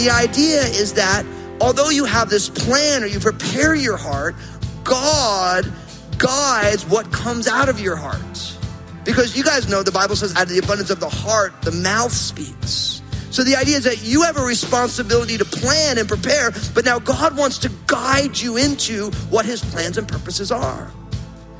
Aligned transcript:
the 0.00 0.10
idea 0.10 0.62
is 0.62 0.94
that 0.94 1.26
although 1.60 1.90
you 1.90 2.06
have 2.06 2.30
this 2.30 2.48
plan 2.48 3.02
or 3.02 3.06
you 3.06 3.20
prepare 3.20 3.74
your 3.74 3.98
heart, 3.98 4.34
God 4.82 5.70
guides 6.16 6.86
what 6.86 7.12
comes 7.12 7.46
out 7.46 7.68
of 7.68 7.80
your 7.80 7.96
heart. 7.96 8.59
Because 9.04 9.36
you 9.36 9.42
guys 9.42 9.68
know 9.68 9.82
the 9.82 9.92
Bible 9.92 10.16
says, 10.16 10.34
out 10.36 10.44
of 10.44 10.48
the 10.48 10.58
abundance 10.58 10.90
of 10.90 11.00
the 11.00 11.08
heart, 11.08 11.52
the 11.62 11.72
mouth 11.72 12.12
speaks. 12.12 13.02
So 13.30 13.44
the 13.44 13.56
idea 13.56 13.76
is 13.76 13.84
that 13.84 14.02
you 14.02 14.22
have 14.22 14.36
a 14.36 14.44
responsibility 14.44 15.38
to 15.38 15.44
plan 15.44 15.98
and 15.98 16.08
prepare, 16.08 16.50
but 16.74 16.84
now 16.84 16.98
God 16.98 17.36
wants 17.36 17.58
to 17.58 17.70
guide 17.86 18.38
you 18.38 18.56
into 18.56 19.10
what 19.30 19.46
his 19.46 19.64
plans 19.64 19.96
and 19.98 20.06
purposes 20.06 20.50
are. 20.50 20.90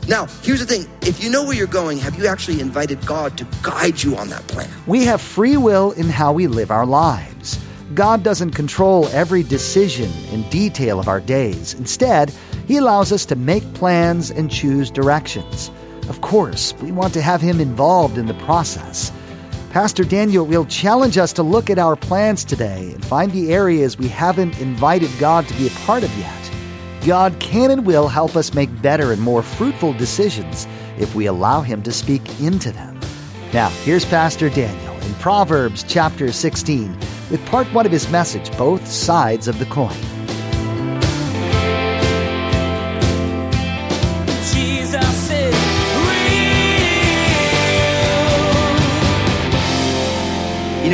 Now, 0.09 0.27
here's 0.43 0.59
the 0.59 0.67
thing 0.67 0.91
if 1.03 1.23
you 1.23 1.31
know 1.31 1.45
where 1.45 1.55
you're 1.55 1.69
going, 1.69 1.99
have 1.99 2.17
you 2.19 2.27
actually 2.27 2.61
invited 2.61 3.05
God 3.07 3.39
to 3.39 3.47
guide 3.63 4.03
you 4.03 4.17
on 4.17 4.29
that 4.31 4.47
plan? 4.49 4.69
We 4.87 5.05
have 5.05 5.21
free 5.21 5.57
will 5.57 5.93
in 5.93 6.09
how 6.09 6.33
we 6.33 6.49
live 6.49 6.71
our 6.71 6.87
lives. 6.87 7.59
God 7.95 8.23
doesn't 8.23 8.53
control 8.53 9.07
every 9.09 9.43
decision 9.43 10.11
and 10.33 10.49
detail 10.51 10.99
of 10.99 11.09
our 11.09 11.21
days. 11.21 11.75
Instead, 11.75 12.33
He 12.67 12.77
allows 12.77 13.13
us 13.13 13.25
to 13.27 13.37
make 13.37 13.75
plans 13.75 14.31
and 14.31 14.51
choose 14.51 14.91
directions. 14.91 15.71
Of 16.11 16.21
course, 16.23 16.75
we 16.83 16.91
want 16.91 17.15
to 17.15 17.23
have 17.23 17.41
Him 17.41 17.61
involved 17.61 18.19
in 18.19 18.27
the 18.27 18.35
process. 18.35 19.13
Pastor 19.71 20.03
Daniel 20.03 20.45
will 20.45 20.65
challenge 20.65 21.17
us 21.17 21.33
to 21.35 21.45
look 21.45 21.71
at 21.71 21.79
our 21.79 21.95
plans 21.95 22.45
today 22.45 22.91
and 22.93 23.05
find 23.05 23.31
the 23.31 23.53
areas 23.53 23.97
we 23.97 24.09
haven't 24.09 24.61
invited 24.61 25.09
God 25.21 25.47
to 25.47 25.55
be 25.55 25.69
a 25.69 25.87
part 25.87 26.03
of 26.03 26.13
yet. 26.19 26.51
God 27.07 27.39
can 27.39 27.71
and 27.71 27.87
will 27.87 28.09
help 28.09 28.35
us 28.35 28.55
make 28.55 28.83
better 28.83 29.13
and 29.13 29.23
more 29.23 29.41
fruitful 29.41 29.93
decisions 29.93 30.67
if 30.99 31.15
we 31.15 31.27
allow 31.27 31.61
Him 31.61 31.81
to 31.85 31.93
speak 31.93 32.41
into 32.41 32.73
them. 32.73 32.99
Now, 33.53 33.69
here's 33.85 34.05
Pastor 34.05 34.51
Daniel 34.51 34.99
in 35.03 35.15
Proverbs 35.15 35.85
chapter 35.87 36.33
16 36.33 36.93
with 37.31 37.47
part 37.47 37.73
one 37.73 37.87
of 37.87 37.93
his 37.93 38.11
message, 38.11 38.51
Both 38.59 38.85
Sides 38.89 39.47
of 39.47 39.61
the 39.61 39.67
Coin. 39.67 40.20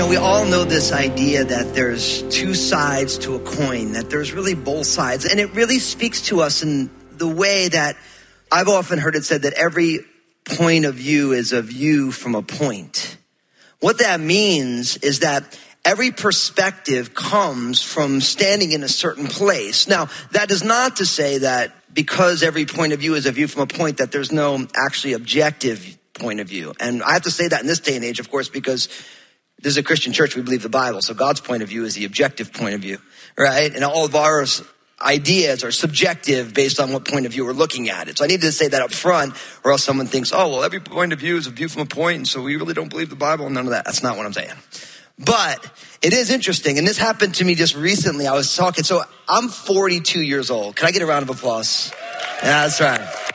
Know, 0.07 0.11
we 0.11 0.17
all 0.17 0.45
know 0.47 0.65
this 0.65 0.93
idea 0.93 1.45
that 1.45 1.75
there's 1.75 2.23
two 2.35 2.55
sides 2.55 3.19
to 3.19 3.35
a 3.35 3.41
coin, 3.41 3.93
that 3.93 4.11
there's 4.11 4.33
really 4.33 4.55
both 4.55 4.87
sides. 4.87 5.25
And 5.25 5.41
it 5.41 5.55
really 5.55 5.79
speaks 5.79 6.23
to 6.23 6.41
us 6.41 6.63
in 6.63 6.91
the 7.13 7.29
way 7.29 7.69
that 7.69 7.97
I've 8.51 8.69
often 8.69 8.99
heard 8.99 9.17
it 9.17 9.25
said 9.25 9.43
that 9.43 9.55
every 9.55 10.01
point 10.45 10.85
of 10.85 10.95
view 10.95 11.33
is 11.33 11.53
a 11.53 11.63
view 11.63 12.13
from 12.13 12.35
a 12.35 12.43
point. 12.43 13.17
What 13.81 13.99
that 13.99 14.21
means 14.21 14.97
is 14.99 15.21
that 15.21 15.59
every 15.85 16.13
perspective 16.13 17.15
comes 17.15 17.83
from 17.83 18.21
standing 18.21 18.73
in 18.73 18.83
a 18.83 18.89
certain 18.89 19.27
place. 19.27 19.89
Now, 19.89 20.09
that 20.33 20.51
is 20.51 20.63
not 20.63 20.97
to 20.97 21.07
say 21.07 21.39
that 21.39 21.73
because 21.93 22.43
every 22.43 22.67
point 22.67 22.93
of 22.93 23.01
view 23.01 23.15
is 23.15 23.27
a 23.27 23.33
view 23.33 23.49
from 23.49 23.63
a 23.63 23.67
point 23.67 23.99
that 23.99 24.13
there's 24.13 24.31
no 24.31 24.67
actually 24.77 25.15
objective 25.15 25.99
point 26.15 26.41
of 26.41 26.49
view. 26.49 26.75
And 26.79 27.03
I 27.03 27.15
have 27.15 27.23
to 27.23 27.31
say 27.31 27.49
that 27.49 27.61
in 27.61 27.67
this 27.67 27.81
day 27.81 27.97
and 27.97 28.05
age, 28.05 28.21
of 28.21 28.31
course, 28.31 28.49
because 28.49 28.89
this 29.67 29.73
is 29.73 29.79
a 29.79 29.83
Christian 29.83 30.13
church. 30.13 30.37
We 30.37 30.43
believe 30.43 30.63
the 30.63 30.69
Bible. 30.69 31.03
So 31.03 31.13
God's 31.13 31.41
point 31.41 31.65
of 31.65 31.69
view 31.69 31.85
is 31.85 31.97
the 31.97 32.05
objective 32.05 32.53
point 32.53 32.77
of 32.77 32.83
view, 32.83 32.99
right? 33.37 33.75
And 33.75 33.83
all 33.83 34.05
of 34.05 34.15
our 34.15 34.47
ideas 35.03 35.65
are 35.65 35.73
subjective 35.73 36.55
based 36.55 36.79
on 36.79 36.93
what 36.93 37.05
point 37.05 37.27
of 37.27 37.33
view 37.33 37.45
we're 37.45 37.53
looking 37.53 37.91
at 37.91 38.07
it. 38.07 38.17
So 38.17 38.25
I 38.25 38.29
need 38.29 38.43
to 38.43 38.53
say 38.53 38.69
that 38.69 38.81
up 38.81 38.93
front 38.93 39.35
or 39.65 39.73
else 39.73 39.83
someone 39.83 40.07
thinks, 40.07 40.33
oh, 40.33 40.51
well, 40.51 40.63
every 40.63 40.79
point 40.79 41.13
of 41.13 41.19
view 41.19 41.37
is 41.37 41.49
a 41.49 41.51
view 41.51 41.69
from 41.69 41.83
a 41.83 41.87
point. 41.87 42.17
And 42.19 42.29
so 42.29 42.43
we 42.43 42.55
really 42.55 42.75
don't 42.75 42.91
believe 42.91 43.11
the 43.11 43.17
Bible. 43.17 43.47
And 43.47 43.57
none 43.57 43.65
of 43.65 43.73
that. 43.73 43.87
That's 43.87 44.05
not 44.05 44.17
what 44.17 44.25
I'm 44.25 44.33
saying. 44.33 44.53
But 45.19 45.69
it 46.01 46.13
is 46.13 46.31
interesting. 46.31 46.79
And 46.79 46.87
this 46.87 46.97
happened 46.97 47.35
to 47.35 47.45
me 47.45 47.57
just 47.57 47.75
recently. 47.75 48.29
I 48.29 48.35
was 48.35 48.55
talking. 48.55 48.85
So 48.85 49.03
I'm 49.29 49.49
42 49.49 50.23
years 50.23 50.49
old. 50.49 50.77
Can 50.77 50.87
I 50.87 50.93
get 50.93 51.03
a 51.03 51.07
round 51.07 51.25
of 51.25 51.31
applause? 51.31 51.91
Yeah, 52.41 52.69
that's 52.69 52.81
right. 52.81 53.26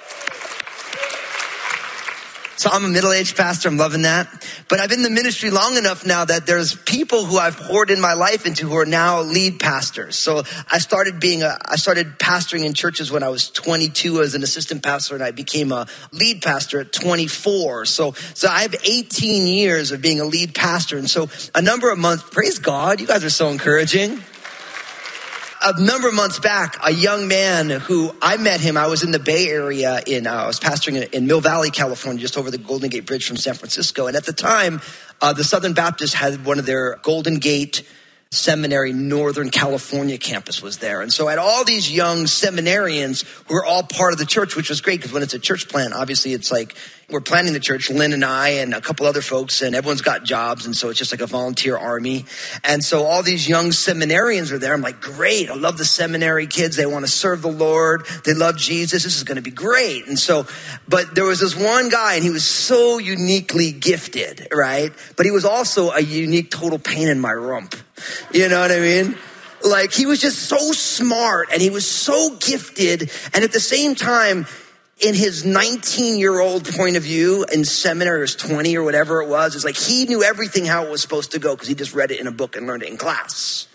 So 2.62 2.70
I'm 2.72 2.86
a 2.86 2.90
middle-aged 2.90 3.36
pastor. 3.36 3.70
I'm 3.70 3.78
loving 3.78 4.04
that. 4.04 4.28
But 4.70 4.80
I've 4.80 4.88
been 4.88 5.00
in 5.00 5.04
the 5.04 5.10
ministry 5.10 5.50
long 5.50 5.78
enough 5.78 6.06
now 6.06 6.26
that 6.26 6.46
there's 6.46 6.76
people 6.76 7.26
who 7.26 7.40
I've 7.40 7.58
poured 7.58 7.90
in 7.90 8.00
my 8.00 8.14
life 8.14 8.46
into 8.46 8.70
who 8.70 8.76
are 8.76 8.86
now 8.86 9.22
lead 9.22 9.60
pastors. 9.60 10.16
So 10.16 10.44
I 10.70 10.78
started 10.78 11.20
being 11.20 11.42
a, 11.42 11.58
I 11.66 11.78
started 11.78 12.20
pastoring 12.20 12.64
in 12.64 12.76
churches 12.76 13.12
when 13.12 13.24
I 13.24 13.30
was 13.30 13.50
22 13.50 14.22
as 14.22 14.36
an 14.36 14.44
assistant 14.44 14.84
pastor 14.84 15.16
and 15.16 15.24
I 15.24 15.32
became 15.32 15.72
a 15.72 15.88
lead 16.12 16.44
pastor 16.44 16.82
at 16.82 16.94
24. 16.94 17.86
So, 17.86 18.12
so 18.36 18.48
I 18.48 18.62
have 18.62 18.76
18 18.84 19.48
years 19.48 19.92
of 19.92 20.04
being 20.04 20.20
a 20.20 20.26
lead 20.26 20.54
pastor. 20.54 21.00
And 21.00 21.10
so 21.10 21.30
a 21.56 21.64
number 21.64 21.90
of 21.90 21.98
months, 21.98 22.24
praise 22.30 22.60
God, 22.60 23.02
you 23.02 23.08
guys 23.08 23.24
are 23.24 23.32
so 23.32 23.50
encouraging 23.50 24.22
a 25.64 25.80
number 25.80 26.08
of 26.08 26.14
months 26.14 26.40
back, 26.40 26.78
a 26.84 26.92
young 26.92 27.28
man 27.28 27.70
who 27.70 28.16
I 28.22 28.38
met 28.38 28.60
him, 28.60 28.78
I 28.78 28.88
was 28.88 29.04
in 29.04 29.12
the 29.12 29.20
Bay 29.20 29.48
Area 29.48 30.02
in, 30.06 30.26
uh, 30.26 30.32
I 30.32 30.48
was 30.48 30.60
pastoring 30.60 31.12
in, 31.12 31.28
Mill 31.28 31.42
Valley, 31.42 31.70
California, 31.70 32.20
just 32.20 32.38
over 32.38 32.50
the 32.50 32.58
Golden 32.58 32.90
Gate 32.90 33.06
Bridge 33.06 33.28
from 33.28 33.38
San 33.38 33.54
Francisco. 33.54 34.08
And 34.08 34.18
at 34.18 34.26
the 34.26 34.34
time, 34.34 34.82
uh, 35.22 35.34
the 35.34 35.44
Southern 35.44 35.74
Baptists 35.74 36.14
had 36.14 36.46
one 36.46 36.60
of 36.60 36.66
their 36.66 36.98
Golden 37.04 37.38
Gate 37.38 37.84
Seminary 38.34 38.94
Northern 38.94 39.50
California 39.50 40.18
campus 40.18 40.62
was 40.62 40.78
there. 40.78 41.02
And 41.02 41.12
so 41.12 41.28
I 41.28 41.32
had 41.32 41.40
all 41.40 41.66
these 41.66 41.92
young 41.92 42.24
seminarians 42.24 43.26
who 43.48 43.56
were 43.56 43.66
all 43.66 43.84
part 43.84 44.14
of 44.14 44.20
the 44.20 44.26
church, 44.26 44.56
which 44.56 44.70
was 44.70 44.80
great 44.80 45.00
because 45.00 45.12
when 45.12 45.22
it's 45.22 45.34
a 45.34 45.40
church 45.40 45.68
plant, 45.68 45.94
obviously 45.94 46.32
it's 46.32 46.50
like 46.50 46.74
we're 47.12 47.22
planning 47.22 47.54
the 47.54 47.60
church, 47.60 47.90
Lynn 47.90 48.14
and 48.14 48.24
I 48.24 48.50
and 48.50 48.74
a 48.74 48.82
couple 48.82 49.06
other 49.06 49.22
folks, 49.22 49.62
and 49.62 49.76
everyone's 49.76 50.02
got 50.02 50.24
jobs. 50.24 50.66
And 50.66 50.76
so 50.76 50.90
it's 50.90 50.98
just 50.98 51.12
like 51.12 51.22
a 51.22 51.28
volunteer 51.28 51.78
army. 51.78 52.26
And 52.64 52.84
so 52.84 53.04
all 53.04 53.22
these 53.22 53.48
young 53.48 53.68
seminarians 53.68 54.52
are 54.52 54.58
there. 54.58 54.74
I'm 54.74 54.82
like, 54.82 55.02
great. 55.02 55.50
I 55.50 55.56
love 55.56 55.78
the 55.78 55.86
seminary 55.86 56.48
kids. 56.48 56.76
They 56.76 56.86
want 56.86 57.06
to 57.06 57.12
serve 57.12 57.42
the 57.42 57.52
Lord. 57.52 58.06
They 58.26 58.34
love 58.34 58.58
Jesus. 58.58 59.04
This 59.04 59.18
is 59.18 59.24
going 59.24 59.36
to 59.36 59.42
be 59.42 59.52
great. 59.52 60.08
And 60.08 60.18
so, 60.18 60.48
but 60.88 61.14
there 61.16 61.26
was 61.26 61.40
this 61.40 61.56
one 61.56 61.90
guy 61.90 62.16
and 62.16 62.24
he 62.24 62.30
was 62.30 62.46
so 62.46 62.98
uniquely 62.98 63.72
gifted, 63.72 64.48
right? 64.54 64.92
But 65.18 65.26
he 65.26 65.32
was 65.32 65.46
also 65.46 65.92
a 65.92 66.00
unique 66.00 66.52
total 66.52 66.80
pain 66.80 67.08
in 67.08 67.20
my 67.20 67.34
rump. 67.34 67.76
You 68.32 68.50
know 68.50 68.62
what 68.62 68.72
I 68.72 68.80
mean? 68.80 69.18
Like 69.64 69.92
he 69.92 70.06
was 70.06 70.20
just 70.20 70.40
so 70.40 70.58
smart 70.72 71.50
and 71.52 71.62
he 71.62 71.70
was 71.70 71.90
so 71.90 72.36
gifted. 72.38 73.12
And 73.34 73.44
at 73.44 73.52
the 73.52 73.60
same 73.60 73.96
time, 73.96 74.48
in 75.02 75.16
his 75.16 75.44
19 75.44 76.20
year 76.20 76.40
old 76.40 76.66
point 76.66 76.96
of 76.96 77.04
view 77.04 77.46
in 77.52 77.66
seminary 77.66 78.22
or 78.22 78.28
20 78.28 78.78
or 78.78 78.84
whatever 78.84 79.22
it 79.22 79.30
was, 79.30 79.56
it's 79.56 79.66
like 79.66 79.76
he 79.76 80.06
knew 80.06 80.24
everything 80.24 80.66
how 80.66 80.86
it 80.86 80.92
was 80.92 81.02
supposed 81.02 81.32
to 81.32 81.40
go 81.40 81.56
because 81.56 81.68
he 81.68 81.76
just 81.76 81.94
read 81.94 82.12
it 82.12 82.20
in 82.20 82.28
a 82.28 82.32
book 82.32 82.56
and 82.56 82.68
learned 82.68 82.84
it 82.84 82.90
in 82.90 82.98
class. 82.98 83.68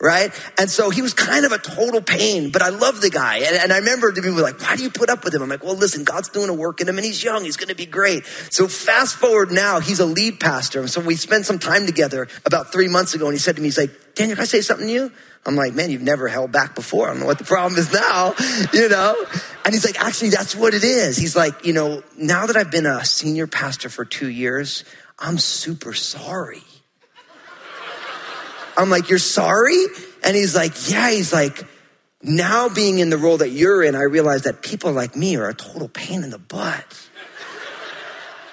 Right? 0.00 0.32
And 0.58 0.68
so 0.68 0.90
he 0.90 1.00
was 1.00 1.14
kind 1.14 1.46
of 1.46 1.52
a 1.52 1.58
total 1.58 2.02
pain, 2.02 2.50
but 2.50 2.60
I 2.60 2.68
love 2.68 3.00
the 3.00 3.08
guy. 3.08 3.38
And, 3.38 3.56
and 3.56 3.72
I 3.72 3.78
remember 3.78 4.12
the 4.12 4.20
people 4.20 4.34
were 4.34 4.42
like, 4.42 4.60
why 4.60 4.76
do 4.76 4.82
you 4.82 4.90
put 4.90 5.08
up 5.08 5.24
with 5.24 5.34
him? 5.34 5.40
I'm 5.40 5.48
like, 5.48 5.64
well, 5.64 5.76
listen, 5.76 6.04
God's 6.04 6.28
doing 6.28 6.50
a 6.50 6.52
work 6.54 6.80
in 6.82 6.88
him 6.88 6.98
and 6.98 7.04
he's 7.04 7.24
young. 7.24 7.44
He's 7.44 7.56
going 7.56 7.68
to 7.68 7.76
be 7.76 7.86
great. 7.86 8.26
So 8.50 8.68
fast 8.68 9.16
forward 9.16 9.50
now, 9.50 9.80
he's 9.80 10.00
a 10.00 10.04
lead 10.04 10.40
pastor. 10.40 10.80
And 10.80 10.90
so 10.90 11.00
we 11.00 11.14
spent 11.16 11.46
some 11.46 11.58
time 11.58 11.86
together 11.86 12.28
about 12.44 12.70
three 12.72 12.88
months 12.88 13.14
ago 13.14 13.26
and 13.26 13.34
he 13.34 13.38
said 13.38 13.56
to 13.56 13.62
me, 13.62 13.68
he's 13.68 13.78
like, 13.78 14.14
Daniel, 14.14 14.36
can 14.36 14.42
I 14.42 14.46
say 14.46 14.60
something 14.60 14.88
to 14.88 14.92
you? 14.92 15.12
I'm 15.46 15.56
like, 15.56 15.74
man, 15.74 15.90
you've 15.90 16.02
never 16.02 16.26
held 16.26 16.52
back 16.52 16.74
before. 16.74 17.06
I 17.06 17.10
don't 17.10 17.20
know 17.20 17.26
what 17.26 17.38
the 17.38 17.44
problem 17.44 17.78
is 17.78 17.92
now, 17.92 18.34
you 18.72 18.88
know? 18.88 19.14
And 19.64 19.74
he's 19.74 19.84
like, 19.84 20.00
actually, 20.00 20.30
that's 20.30 20.56
what 20.56 20.72
it 20.74 20.84
is. 20.84 21.16
He's 21.16 21.36
like, 21.36 21.66
you 21.66 21.72
know, 21.72 22.02
now 22.16 22.46
that 22.46 22.56
I've 22.56 22.70
been 22.70 22.86
a 22.86 23.04
senior 23.04 23.46
pastor 23.46 23.90
for 23.90 24.04
two 24.04 24.28
years, 24.28 24.84
I'm 25.18 25.36
super 25.38 25.92
sorry. 25.92 26.62
I'm 28.78 28.88
like, 28.88 29.10
you're 29.10 29.18
sorry? 29.18 29.84
And 30.22 30.34
he's 30.34 30.54
like, 30.54 30.90
yeah, 30.90 31.10
he's 31.10 31.32
like, 31.32 31.66
now 32.22 32.70
being 32.70 32.98
in 32.98 33.10
the 33.10 33.18
role 33.18 33.36
that 33.36 33.50
you're 33.50 33.82
in, 33.82 33.94
I 33.94 34.02
realize 34.02 34.42
that 34.42 34.62
people 34.62 34.92
like 34.92 35.14
me 35.14 35.36
are 35.36 35.48
a 35.48 35.54
total 35.54 35.88
pain 35.88 36.24
in 36.24 36.30
the 36.30 36.38
butt. 36.38 37.08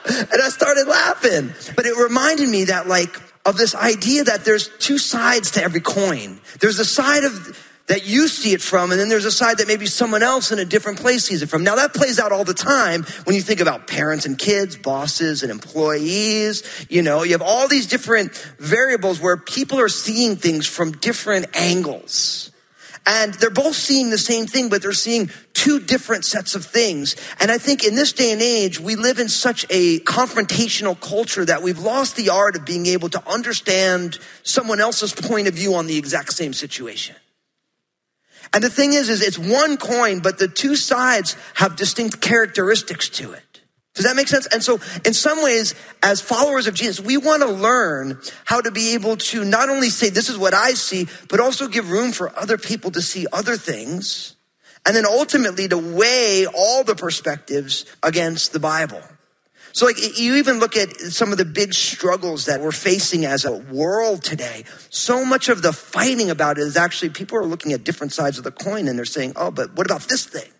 and 0.09 0.41
I 0.43 0.49
started 0.49 0.87
laughing. 0.87 1.53
But 1.75 1.85
it 1.85 1.95
reminded 1.95 2.49
me 2.49 2.65
that 2.65 2.87
like, 2.87 3.15
of 3.45 3.57
this 3.57 3.75
idea 3.75 4.23
that 4.25 4.45
there's 4.45 4.69
two 4.79 4.97
sides 4.97 5.51
to 5.51 5.63
every 5.63 5.81
coin. 5.81 6.39
There's 6.59 6.79
a 6.79 6.85
side 6.85 7.23
of 7.23 7.57
that 7.87 8.05
you 8.07 8.29
see 8.29 8.53
it 8.53 8.61
from, 8.61 8.91
and 8.91 8.99
then 8.99 9.09
there's 9.09 9.25
a 9.25 9.31
side 9.31 9.57
that 9.57 9.67
maybe 9.67 9.85
someone 9.85 10.23
else 10.23 10.51
in 10.51 10.59
a 10.59 10.65
different 10.65 10.99
place 10.99 11.25
sees 11.25 11.41
it 11.41 11.49
from. 11.49 11.63
Now 11.63 11.75
that 11.75 11.93
plays 11.93 12.19
out 12.19 12.31
all 12.31 12.45
the 12.45 12.53
time 12.53 13.03
when 13.25 13.35
you 13.35 13.41
think 13.41 13.59
about 13.59 13.85
parents 13.85 14.25
and 14.25 14.37
kids, 14.37 14.77
bosses 14.77 15.43
and 15.43 15.51
employees. 15.51 16.85
You 16.89 17.01
know, 17.01 17.23
you 17.23 17.33
have 17.33 17.41
all 17.41 17.67
these 17.67 17.87
different 17.87 18.33
variables 18.59 19.19
where 19.19 19.35
people 19.35 19.79
are 19.79 19.89
seeing 19.89 20.37
things 20.37 20.67
from 20.67 20.93
different 20.93 21.47
angles. 21.53 22.51
And 23.05 23.33
they're 23.35 23.49
both 23.49 23.75
seeing 23.75 24.11
the 24.11 24.17
same 24.17 24.45
thing, 24.45 24.69
but 24.69 24.81
they're 24.81 24.93
seeing 24.93 25.31
two 25.53 25.79
different 25.79 26.23
sets 26.23 26.53
of 26.53 26.65
things. 26.65 27.15
And 27.39 27.49
I 27.49 27.57
think 27.57 27.83
in 27.83 27.95
this 27.95 28.13
day 28.13 28.31
and 28.31 28.41
age, 28.41 28.79
we 28.79 28.95
live 28.95 29.17
in 29.17 29.27
such 29.27 29.65
a 29.69 29.99
confrontational 30.01 30.99
culture 30.99 31.43
that 31.43 31.63
we've 31.63 31.79
lost 31.79 32.15
the 32.15 32.29
art 32.29 32.55
of 32.55 32.63
being 32.63 32.85
able 32.85 33.09
to 33.09 33.29
understand 33.29 34.19
someone 34.43 34.79
else's 34.79 35.13
point 35.13 35.47
of 35.47 35.55
view 35.55 35.73
on 35.73 35.87
the 35.87 35.97
exact 35.97 36.33
same 36.33 36.53
situation. 36.53 37.15
And 38.53 38.63
the 38.63 38.69
thing 38.69 38.93
is, 38.93 39.09
is 39.09 39.21
it's 39.21 39.39
one 39.39 39.77
coin, 39.77 40.19
but 40.19 40.37
the 40.37 40.47
two 40.47 40.75
sides 40.75 41.35
have 41.55 41.75
distinct 41.75 42.21
characteristics 42.21 43.09
to 43.09 43.31
it. 43.31 43.50
Does 43.93 44.05
that 44.05 44.15
make 44.15 44.29
sense? 44.29 44.47
And 44.47 44.63
so, 44.63 44.79
in 45.05 45.13
some 45.13 45.43
ways, 45.43 45.75
as 46.01 46.21
followers 46.21 46.67
of 46.67 46.73
Jesus, 46.73 47.01
we 47.01 47.17
want 47.17 47.41
to 47.41 47.49
learn 47.49 48.21
how 48.45 48.61
to 48.61 48.71
be 48.71 48.93
able 48.93 49.17
to 49.17 49.43
not 49.43 49.69
only 49.69 49.89
say, 49.89 50.09
this 50.09 50.29
is 50.29 50.37
what 50.37 50.53
I 50.53 50.71
see, 50.73 51.07
but 51.27 51.41
also 51.41 51.67
give 51.67 51.91
room 51.91 52.13
for 52.13 52.31
other 52.39 52.57
people 52.57 52.91
to 52.91 53.01
see 53.01 53.27
other 53.33 53.57
things. 53.57 54.35
And 54.85 54.95
then 54.95 55.05
ultimately 55.05 55.67
to 55.67 55.77
weigh 55.77 56.47
all 56.47 56.83
the 56.83 56.95
perspectives 56.95 57.85
against 58.01 58.53
the 58.53 58.59
Bible. 58.59 59.01
So 59.73 59.85
like 59.85 59.97
you 60.17 60.35
even 60.35 60.59
look 60.59 60.75
at 60.75 60.97
some 60.97 61.31
of 61.31 61.37
the 61.37 61.45
big 61.45 61.73
struggles 61.73 62.45
that 62.45 62.61
we're 62.61 62.71
facing 62.71 63.25
as 63.25 63.45
a 63.45 63.57
world 63.57 64.23
today. 64.23 64.65
So 64.89 65.23
much 65.23 65.49
of 65.49 65.61
the 65.61 65.71
fighting 65.71 66.29
about 66.29 66.57
it 66.57 66.61
is 66.61 66.75
actually 66.75 67.09
people 67.09 67.37
are 67.37 67.45
looking 67.45 67.71
at 67.73 67.83
different 67.83 68.11
sides 68.11 68.37
of 68.37 68.43
the 68.43 68.51
coin 68.51 68.87
and 68.87 68.97
they're 68.97 69.05
saying, 69.05 69.33
oh, 69.35 69.51
but 69.51 69.75
what 69.75 69.85
about 69.85 70.01
this 70.03 70.25
thing? 70.25 70.50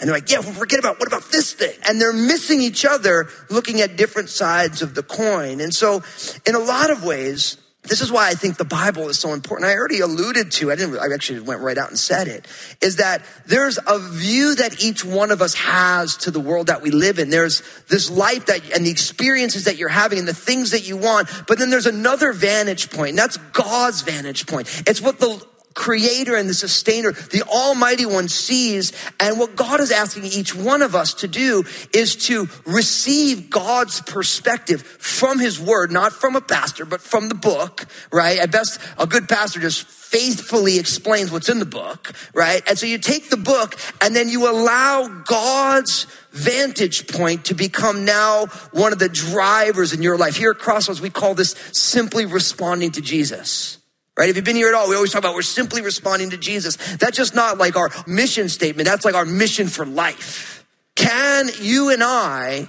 And 0.00 0.08
they're 0.08 0.16
like, 0.16 0.30
yeah, 0.30 0.38
well, 0.38 0.52
forget 0.52 0.78
about 0.78 1.00
what 1.00 1.08
about 1.08 1.30
this 1.32 1.52
thing? 1.52 1.74
And 1.88 2.00
they're 2.00 2.12
missing 2.12 2.60
each 2.60 2.84
other 2.84 3.28
looking 3.50 3.80
at 3.80 3.96
different 3.96 4.28
sides 4.28 4.80
of 4.80 4.94
the 4.94 5.02
coin. 5.02 5.60
And 5.60 5.74
so 5.74 6.02
in 6.46 6.54
a 6.54 6.60
lot 6.60 6.90
of 6.90 7.04
ways, 7.04 7.56
this 7.82 8.00
is 8.00 8.12
why 8.12 8.28
I 8.28 8.34
think 8.34 8.58
the 8.58 8.64
Bible 8.64 9.08
is 9.08 9.18
so 9.18 9.32
important. 9.32 9.70
I 9.70 9.74
already 9.74 10.00
alluded 10.00 10.52
to, 10.52 10.70
I 10.70 10.76
didn't, 10.76 10.98
I 10.98 11.12
actually 11.12 11.40
went 11.40 11.62
right 11.62 11.78
out 11.78 11.88
and 11.88 11.98
said 11.98 12.28
it, 12.28 12.46
is 12.82 12.96
that 12.96 13.22
there's 13.46 13.78
a 13.86 13.98
view 13.98 14.54
that 14.56 14.84
each 14.84 15.04
one 15.04 15.30
of 15.30 15.40
us 15.40 15.54
has 15.54 16.16
to 16.18 16.30
the 16.30 16.40
world 16.40 16.66
that 16.66 16.82
we 16.82 16.90
live 16.90 17.18
in. 17.18 17.30
There's 17.30 17.62
this 17.88 18.10
life 18.10 18.46
that, 18.46 18.60
and 18.72 18.84
the 18.84 18.90
experiences 18.90 19.64
that 19.64 19.78
you're 19.78 19.88
having 19.88 20.18
and 20.18 20.28
the 20.28 20.34
things 20.34 20.72
that 20.72 20.86
you 20.86 20.96
want. 20.96 21.28
But 21.46 21.58
then 21.58 21.70
there's 21.70 21.86
another 21.86 22.32
vantage 22.32 22.90
point, 22.90 23.10
and 23.10 23.18
that's 23.18 23.36
God's 23.36 24.02
vantage 24.02 24.46
point. 24.46 24.82
It's 24.86 25.00
what 25.00 25.18
the 25.18 25.44
creator 25.74 26.34
and 26.36 26.48
the 26.48 26.54
sustainer, 26.54 27.12
the 27.12 27.42
almighty 27.42 28.04
one 28.04 28.28
sees. 28.28 28.92
And 29.20 29.38
what 29.38 29.56
God 29.56 29.80
is 29.80 29.90
asking 29.90 30.24
each 30.24 30.54
one 30.54 30.82
of 30.82 30.94
us 30.94 31.14
to 31.14 31.28
do 31.28 31.64
is 31.94 32.16
to 32.26 32.48
receive 32.66 33.48
God's 33.48 34.00
perspective 34.00 34.82
from 34.82 35.38
his 35.38 35.60
word, 35.60 35.92
not 35.92 36.12
from 36.12 36.36
a 36.36 36.40
pastor, 36.40 36.84
but 36.84 37.00
from 37.00 37.28
the 37.28 37.34
book, 37.34 37.86
right? 38.10 38.38
At 38.38 38.50
best, 38.50 38.80
a 38.98 39.06
good 39.06 39.28
pastor 39.28 39.60
just 39.60 39.86
faithfully 39.86 40.78
explains 40.78 41.30
what's 41.30 41.48
in 41.48 41.58
the 41.58 41.66
book, 41.66 42.12
right? 42.34 42.62
And 42.66 42.78
so 42.78 42.86
you 42.86 42.98
take 42.98 43.30
the 43.30 43.36
book 43.36 43.76
and 44.00 44.16
then 44.16 44.28
you 44.28 44.50
allow 44.50 45.06
God's 45.06 46.06
vantage 46.32 47.08
point 47.08 47.46
to 47.46 47.54
become 47.54 48.04
now 48.04 48.46
one 48.72 48.92
of 48.92 48.98
the 48.98 49.08
drivers 49.08 49.92
in 49.92 50.02
your 50.02 50.16
life. 50.16 50.36
Here 50.36 50.50
at 50.50 50.58
Crossroads, 50.58 51.00
we 51.00 51.10
call 51.10 51.34
this 51.34 51.54
simply 51.72 52.26
responding 52.26 52.90
to 52.92 53.00
Jesus 53.00 53.77
right? 54.18 54.28
If 54.28 54.36
you've 54.36 54.44
been 54.44 54.56
here 54.56 54.68
at 54.68 54.74
all, 54.74 54.88
we 54.88 54.96
always 54.96 55.12
talk 55.12 55.20
about 55.20 55.34
we're 55.34 55.42
simply 55.42 55.80
responding 55.80 56.30
to 56.30 56.36
Jesus. 56.36 56.76
That's 56.96 57.16
just 57.16 57.34
not 57.34 57.56
like 57.56 57.76
our 57.76 57.90
mission 58.06 58.48
statement. 58.48 58.86
That's 58.86 59.04
like 59.04 59.14
our 59.14 59.24
mission 59.24 59.68
for 59.68 59.86
life. 59.86 60.66
Can 60.96 61.48
you 61.60 61.90
and 61.90 62.02
I 62.02 62.66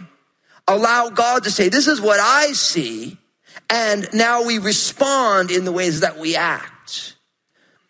allow 0.69 1.09
God 1.09 1.43
to 1.45 1.51
say, 1.51 1.69
this 1.69 1.87
is 1.87 1.99
what 1.99 2.19
I 2.19 2.51
see. 2.53 3.17
And 3.69 4.07
now 4.13 4.43
we 4.43 4.59
respond 4.59 5.51
in 5.51 5.65
the 5.65 5.71
ways 5.71 6.01
that 6.01 6.17
we 6.17 6.35
act. 6.35 7.15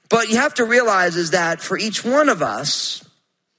But 0.10 0.30
you 0.30 0.38
have 0.38 0.56
to 0.56 0.66
realize 0.66 1.16
is 1.16 1.32
that 1.32 1.62
for 1.62 1.78
each 1.78 2.04
one 2.04 2.30
of 2.30 2.42
us, 2.42 3.06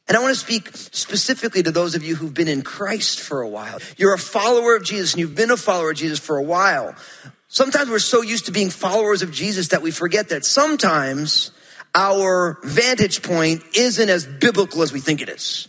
and 0.08 0.16
I 0.16 0.20
want 0.20 0.34
to 0.34 0.40
speak 0.40 0.70
specifically 0.74 1.62
to 1.62 1.70
those 1.70 1.94
of 1.94 2.02
you 2.02 2.16
who've 2.16 2.34
been 2.34 2.48
in 2.48 2.62
Christ 2.62 3.20
for 3.20 3.42
a 3.42 3.48
while. 3.48 3.78
You're 3.96 4.14
a 4.14 4.18
follower 4.18 4.74
of 4.74 4.82
Jesus 4.82 5.12
and 5.12 5.20
you've 5.20 5.36
been 5.36 5.52
a 5.52 5.56
follower 5.56 5.92
of 5.92 5.96
Jesus 5.96 6.18
for 6.18 6.36
a 6.36 6.42
while. 6.42 6.96
Sometimes 7.52 7.90
we're 7.90 7.98
so 7.98 8.22
used 8.22 8.46
to 8.46 8.52
being 8.52 8.70
followers 8.70 9.22
of 9.22 9.32
Jesus 9.32 9.68
that 9.68 9.82
we 9.82 9.90
forget 9.90 10.28
that 10.28 10.44
sometimes 10.44 11.50
our 11.96 12.58
vantage 12.62 13.24
point 13.24 13.64
isn't 13.76 14.08
as 14.08 14.24
biblical 14.24 14.82
as 14.82 14.92
we 14.92 15.00
think 15.00 15.20
it 15.20 15.28
is. 15.28 15.66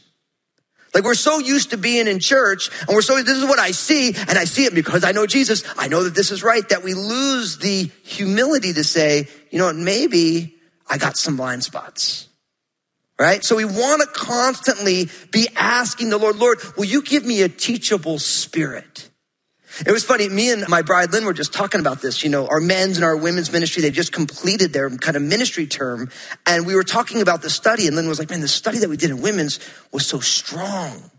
Like 0.93 1.03
we're 1.03 1.15
so 1.15 1.39
used 1.39 1.71
to 1.71 1.77
being 1.77 2.05
in 2.07 2.19
church 2.19 2.69
and 2.81 2.89
we're 2.89 3.01
so, 3.01 3.19
this 3.23 3.35
is 3.35 3.45
what 3.45 3.57
I 3.57 3.71
see 3.71 4.09
and 4.09 4.37
I 4.37 4.43
see 4.43 4.65
it 4.65 4.75
because 4.75 5.03
I 5.03 5.11
know 5.11 5.25
Jesus. 5.25 5.63
I 5.75 5.87
know 5.87 6.03
that 6.03 6.13
this 6.13 6.29
is 6.29 6.43
right 6.43 6.67
that 6.69 6.83
we 6.83 6.93
lose 6.93 7.57
the 7.57 7.89
humility 8.03 8.73
to 8.73 8.83
say, 8.83 9.27
you 9.49 9.57
know 9.57 9.65
what, 9.65 9.75
maybe 9.75 10.53
I 10.87 10.99
got 10.99 11.17
some 11.17 11.35
blind 11.35 11.63
spots. 11.63 12.27
Right? 13.17 13.43
So 13.43 13.55
we 13.55 13.65
want 13.65 14.03
to 14.03 14.07
constantly 14.07 15.09
be 15.31 15.47
asking 15.55 16.11
the 16.11 16.19
Lord, 16.19 16.35
Lord, 16.35 16.59
will 16.77 16.85
you 16.85 17.01
give 17.01 17.25
me 17.25 17.41
a 17.41 17.49
teachable 17.49 18.19
spirit? 18.19 19.10
It 19.85 19.91
was 19.91 20.03
funny. 20.03 20.29
Me 20.29 20.51
and 20.51 20.67
my 20.67 20.81
bride 20.81 21.11
Lynn 21.11 21.25
were 21.25 21.33
just 21.33 21.53
talking 21.53 21.79
about 21.79 22.01
this. 22.01 22.23
You 22.23 22.29
know, 22.29 22.47
our 22.47 22.59
men's 22.59 22.97
and 22.97 23.05
our 23.05 23.17
women's 23.17 23.51
ministry, 23.51 23.81
they 23.81 23.91
just 23.91 24.11
completed 24.11 24.73
their 24.73 24.89
kind 24.89 25.17
of 25.17 25.23
ministry 25.23 25.65
term. 25.65 26.09
And 26.45 26.65
we 26.65 26.75
were 26.75 26.83
talking 26.83 27.21
about 27.21 27.41
the 27.41 27.49
study. 27.49 27.87
And 27.87 27.95
Lynn 27.95 28.07
was 28.07 28.19
like, 28.19 28.29
man, 28.29 28.41
the 28.41 28.47
study 28.47 28.79
that 28.79 28.89
we 28.89 28.97
did 28.97 29.09
in 29.09 29.21
women's 29.21 29.59
was 29.91 30.05
so 30.05 30.19
strong. 30.19 31.09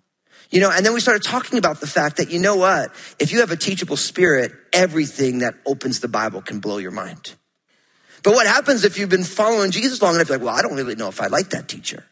You 0.50 0.60
know, 0.60 0.70
and 0.70 0.84
then 0.84 0.92
we 0.92 1.00
started 1.00 1.22
talking 1.22 1.58
about 1.58 1.80
the 1.80 1.86
fact 1.86 2.18
that, 2.18 2.30
you 2.30 2.38
know 2.38 2.56
what? 2.56 2.92
If 3.18 3.32
you 3.32 3.40
have 3.40 3.50
a 3.50 3.56
teachable 3.56 3.96
spirit, 3.96 4.52
everything 4.72 5.38
that 5.38 5.54
opens 5.64 6.00
the 6.00 6.08
Bible 6.08 6.42
can 6.42 6.60
blow 6.60 6.76
your 6.76 6.90
mind. 6.90 7.34
But 8.22 8.34
what 8.34 8.46
happens 8.46 8.84
if 8.84 8.98
you've 8.98 9.08
been 9.08 9.24
following 9.24 9.70
Jesus 9.70 10.00
long 10.02 10.14
enough? 10.14 10.28
You're 10.28 10.38
like, 10.38 10.46
well, 10.46 10.54
I 10.54 10.62
don't 10.62 10.76
really 10.76 10.94
know 10.94 11.08
if 11.08 11.20
I 11.20 11.26
like 11.26 11.50
that 11.50 11.68
teacher. 11.68 12.04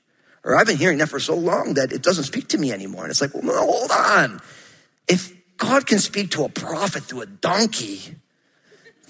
Or 0.42 0.56
I've 0.56 0.66
been 0.66 0.78
hearing 0.78 0.98
that 0.98 1.10
for 1.10 1.20
so 1.20 1.36
long 1.36 1.74
that 1.74 1.92
it 1.92 2.02
doesn't 2.02 2.24
speak 2.24 2.48
to 2.48 2.58
me 2.58 2.72
anymore. 2.72 3.02
And 3.02 3.10
it's 3.10 3.20
like, 3.20 3.34
well, 3.34 3.44
no, 3.44 3.54
hold 3.54 3.90
on. 3.90 4.40
If 5.06 5.34
God 5.60 5.86
can 5.86 5.98
speak 5.98 6.30
to 6.32 6.44
a 6.44 6.48
prophet 6.48 7.04
through 7.04 7.20
a 7.20 7.26
donkey, 7.26 8.16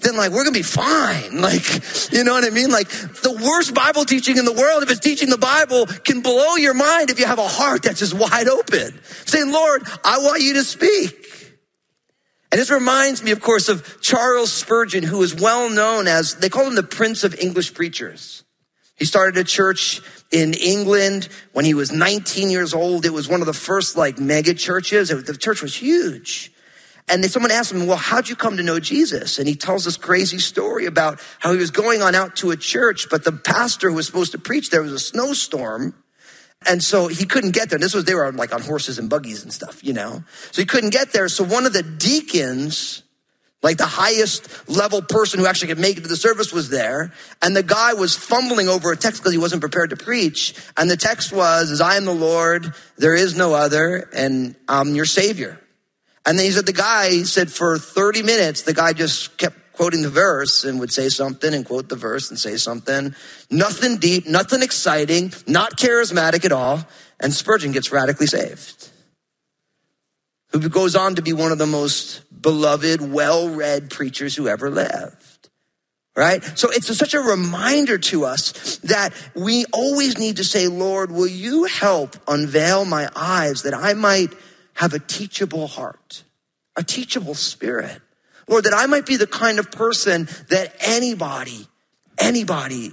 then 0.01 0.17
like 0.17 0.31
we're 0.31 0.43
gonna 0.43 0.51
be 0.51 0.61
fine. 0.61 1.41
Like, 1.41 1.63
you 2.11 2.23
know 2.23 2.33
what 2.33 2.43
I 2.43 2.49
mean? 2.49 2.69
Like 2.69 2.89
the 2.89 3.31
worst 3.43 3.73
Bible 3.73 4.05
teaching 4.05 4.37
in 4.37 4.45
the 4.45 4.53
world, 4.53 4.83
if 4.83 4.91
it's 4.91 4.99
teaching 4.99 5.29
the 5.29 5.37
Bible, 5.37 5.85
can 5.87 6.21
blow 6.21 6.55
your 6.57 6.73
mind 6.73 7.09
if 7.09 7.19
you 7.19 7.25
have 7.25 7.39
a 7.39 7.47
heart 7.47 7.83
that's 7.83 7.99
just 7.99 8.13
wide 8.13 8.47
open. 8.47 8.99
Saying, 9.25 9.51
Lord, 9.51 9.83
I 10.03 10.19
want 10.19 10.41
you 10.41 10.55
to 10.55 10.63
speak. 10.63 11.17
And 12.51 12.59
this 12.59 12.69
reminds 12.69 13.23
me, 13.23 13.31
of 13.31 13.41
course, 13.41 13.69
of 13.69 14.01
Charles 14.01 14.51
Spurgeon, 14.51 15.03
who 15.03 15.23
is 15.23 15.33
well 15.33 15.69
known 15.69 16.07
as, 16.07 16.35
they 16.35 16.49
call 16.49 16.67
him 16.67 16.75
the 16.75 16.83
Prince 16.83 17.23
of 17.23 17.39
English 17.39 17.73
Preachers. 17.73 18.43
He 19.01 19.05
started 19.05 19.35
a 19.35 19.43
church 19.43 19.99
in 20.29 20.53
England 20.53 21.27
when 21.53 21.65
he 21.65 21.73
was 21.73 21.91
19 21.91 22.51
years 22.51 22.71
old. 22.71 23.03
It 23.03 23.11
was 23.11 23.27
one 23.27 23.41
of 23.41 23.47
the 23.47 23.51
first 23.51 23.97
like 23.97 24.19
mega 24.19 24.53
churches. 24.53 25.09
The 25.09 25.35
church 25.35 25.63
was 25.63 25.75
huge. 25.75 26.51
And 27.09 27.23
then 27.23 27.31
someone 27.31 27.49
asked 27.49 27.71
him, 27.71 27.87
well, 27.87 27.97
how'd 27.97 28.29
you 28.29 28.35
come 28.35 28.57
to 28.57 28.63
know 28.63 28.79
Jesus? 28.79 29.39
And 29.39 29.47
he 29.47 29.55
tells 29.55 29.85
this 29.85 29.97
crazy 29.97 30.37
story 30.37 30.85
about 30.85 31.19
how 31.39 31.51
he 31.51 31.57
was 31.57 31.71
going 31.71 32.03
on 32.03 32.13
out 32.13 32.35
to 32.35 32.51
a 32.51 32.55
church, 32.55 33.07
but 33.09 33.23
the 33.23 33.31
pastor 33.31 33.89
who 33.89 33.95
was 33.95 34.05
supposed 34.05 34.33
to 34.33 34.37
preach 34.37 34.69
there 34.69 34.83
was 34.83 34.93
a 34.93 34.99
snowstorm. 34.99 35.95
And 36.69 36.83
so 36.83 37.07
he 37.07 37.25
couldn't 37.25 37.55
get 37.55 37.71
there. 37.71 37.77
And 37.77 37.83
This 37.83 37.95
was, 37.95 38.05
they 38.05 38.13
were 38.13 38.27
on, 38.27 38.35
like 38.35 38.53
on 38.53 38.61
horses 38.61 38.99
and 38.99 39.09
buggies 39.09 39.41
and 39.41 39.51
stuff, 39.51 39.83
you 39.83 39.93
know? 39.93 40.23
So 40.51 40.61
he 40.61 40.67
couldn't 40.67 40.91
get 40.91 41.11
there. 41.11 41.27
So 41.27 41.43
one 41.43 41.65
of 41.65 41.73
the 41.73 41.81
deacons 41.81 43.01
like 43.63 43.77
the 43.77 43.85
highest 43.85 44.69
level 44.69 45.01
person 45.01 45.39
who 45.39 45.45
actually 45.45 45.67
could 45.67 45.79
make 45.79 45.97
it 45.97 46.01
to 46.01 46.07
the 46.07 46.15
service 46.15 46.51
was 46.51 46.69
there. 46.69 47.13
And 47.41 47.55
the 47.55 47.63
guy 47.63 47.93
was 47.93 48.15
fumbling 48.15 48.67
over 48.67 48.91
a 48.91 48.97
text 48.97 49.21
because 49.21 49.33
he 49.33 49.37
wasn't 49.37 49.61
prepared 49.61 49.91
to 49.91 49.95
preach. 49.95 50.55
And 50.77 50.89
the 50.89 50.97
text 50.97 51.31
was, 51.31 51.69
as 51.69 51.79
I 51.79 51.95
am 51.97 52.05
the 52.05 52.13
Lord, 52.13 52.73
there 52.97 53.15
is 53.15 53.35
no 53.35 53.53
other, 53.53 54.09
and 54.13 54.55
I'm 54.67 54.95
your 54.95 55.05
savior. 55.05 55.59
And 56.25 56.37
then 56.37 56.45
he 56.45 56.51
said, 56.51 56.65
the 56.65 56.73
guy 56.73 57.23
said 57.23 57.51
for 57.51 57.77
30 57.77 58.23
minutes, 58.23 58.63
the 58.63 58.73
guy 58.73 58.93
just 58.93 59.37
kept 59.37 59.73
quoting 59.73 60.01
the 60.01 60.09
verse 60.09 60.63
and 60.63 60.79
would 60.79 60.91
say 60.91 61.09
something 61.09 61.53
and 61.53 61.65
quote 61.65 61.89
the 61.89 61.95
verse 61.95 62.29
and 62.29 62.39
say 62.39 62.57
something. 62.57 63.15
Nothing 63.49 63.97
deep, 63.97 64.27
nothing 64.27 64.61
exciting, 64.61 65.33
not 65.47 65.77
charismatic 65.77 66.45
at 66.45 66.51
all. 66.51 66.85
And 67.19 67.33
Spurgeon 67.33 67.71
gets 67.71 67.91
radically 67.91 68.27
saved 68.27 68.80
who 70.51 70.69
goes 70.69 70.95
on 70.95 71.15
to 71.15 71.21
be 71.21 71.33
one 71.33 71.51
of 71.51 71.57
the 71.57 71.65
most 71.65 72.23
beloved, 72.41 73.01
well-read 73.01 73.89
preachers 73.89 74.35
who 74.35 74.47
ever 74.47 74.69
lived. 74.69 75.49
Right? 76.13 76.43
So 76.57 76.69
it's 76.69 76.93
such 76.97 77.13
a 77.13 77.21
reminder 77.21 77.97
to 77.97 78.25
us 78.25 78.77
that 78.79 79.13
we 79.33 79.63
always 79.71 80.17
need 80.17 80.37
to 80.37 80.43
say, 80.43 80.67
Lord, 80.67 81.09
will 81.09 81.27
you 81.27 81.63
help 81.63 82.17
unveil 82.27 82.83
my 82.83 83.09
eyes 83.15 83.63
that 83.63 83.73
I 83.73 83.93
might 83.93 84.33
have 84.73 84.93
a 84.93 84.99
teachable 84.99 85.67
heart, 85.67 86.23
a 86.75 86.83
teachable 86.83 87.33
spirit? 87.33 88.01
Lord, 88.49 88.65
that 88.65 88.73
I 88.73 88.87
might 88.87 89.05
be 89.05 89.15
the 89.15 89.25
kind 89.25 89.57
of 89.57 89.71
person 89.71 90.27
that 90.49 90.75
anybody, 90.81 91.65
anybody, 92.17 92.91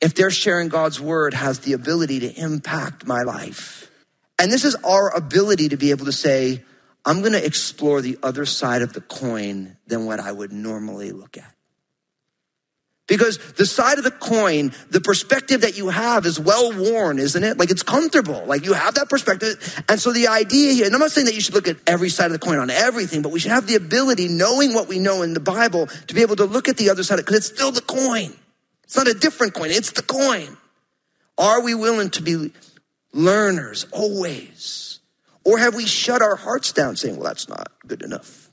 if 0.00 0.14
they're 0.14 0.30
sharing 0.30 0.68
God's 0.68 0.98
word, 0.98 1.34
has 1.34 1.60
the 1.60 1.74
ability 1.74 2.20
to 2.20 2.32
impact 2.32 3.06
my 3.06 3.22
life. 3.22 3.90
And 4.38 4.50
this 4.50 4.64
is 4.64 4.74
our 4.76 5.14
ability 5.14 5.68
to 5.68 5.76
be 5.76 5.90
able 5.90 6.06
to 6.06 6.12
say, 6.12 6.62
I'm 7.06 7.20
going 7.20 7.32
to 7.32 7.44
explore 7.44 8.00
the 8.00 8.18
other 8.22 8.46
side 8.46 8.82
of 8.82 8.92
the 8.92 9.00
coin 9.00 9.76
than 9.86 10.06
what 10.06 10.20
I 10.20 10.32
would 10.32 10.52
normally 10.52 11.12
look 11.12 11.36
at. 11.36 11.54
Because 13.06 13.36
the 13.54 13.66
side 13.66 13.98
of 13.98 14.04
the 14.04 14.10
coin, 14.10 14.72
the 14.88 15.00
perspective 15.00 15.60
that 15.60 15.76
you 15.76 15.90
have 15.90 16.24
is 16.24 16.40
well 16.40 16.72
worn, 16.72 17.18
isn't 17.18 17.44
it? 17.44 17.58
Like 17.58 17.70
it's 17.70 17.82
comfortable. 17.82 18.42
Like 18.46 18.64
you 18.64 18.72
have 18.72 18.94
that 18.94 19.10
perspective. 19.10 19.84
And 19.90 20.00
so 20.00 20.10
the 20.10 20.28
idea 20.28 20.72
here, 20.72 20.86
and 20.86 20.94
I'm 20.94 21.00
not 21.00 21.10
saying 21.10 21.26
that 21.26 21.34
you 21.34 21.42
should 21.42 21.52
look 21.52 21.68
at 21.68 21.76
every 21.86 22.08
side 22.08 22.26
of 22.26 22.32
the 22.32 22.38
coin 22.38 22.58
on 22.58 22.70
everything, 22.70 23.20
but 23.20 23.30
we 23.30 23.40
should 23.40 23.50
have 23.50 23.66
the 23.66 23.74
ability, 23.74 24.28
knowing 24.28 24.72
what 24.72 24.88
we 24.88 24.98
know 24.98 25.20
in 25.20 25.34
the 25.34 25.40
Bible, 25.40 25.86
to 25.86 26.14
be 26.14 26.22
able 26.22 26.36
to 26.36 26.46
look 26.46 26.66
at 26.66 26.78
the 26.78 26.88
other 26.88 27.02
side 27.02 27.16
because 27.16 27.36
it's 27.36 27.46
still 27.46 27.72
the 27.72 27.82
coin. 27.82 28.32
It's 28.84 28.96
not 28.96 29.06
a 29.06 29.14
different 29.14 29.52
coin. 29.52 29.70
It's 29.70 29.92
the 29.92 30.02
coin. 30.02 30.56
Are 31.36 31.60
we 31.60 31.74
willing 31.74 32.08
to 32.10 32.22
be 32.22 32.52
learners 33.12 33.84
always? 33.92 34.93
Or 35.44 35.58
have 35.58 35.74
we 35.74 35.86
shut 35.86 36.22
our 36.22 36.36
hearts 36.36 36.72
down 36.72 36.96
saying, 36.96 37.16
well, 37.16 37.24
that's 37.24 37.48
not 37.48 37.70
good 37.86 38.02
enough? 38.02 38.50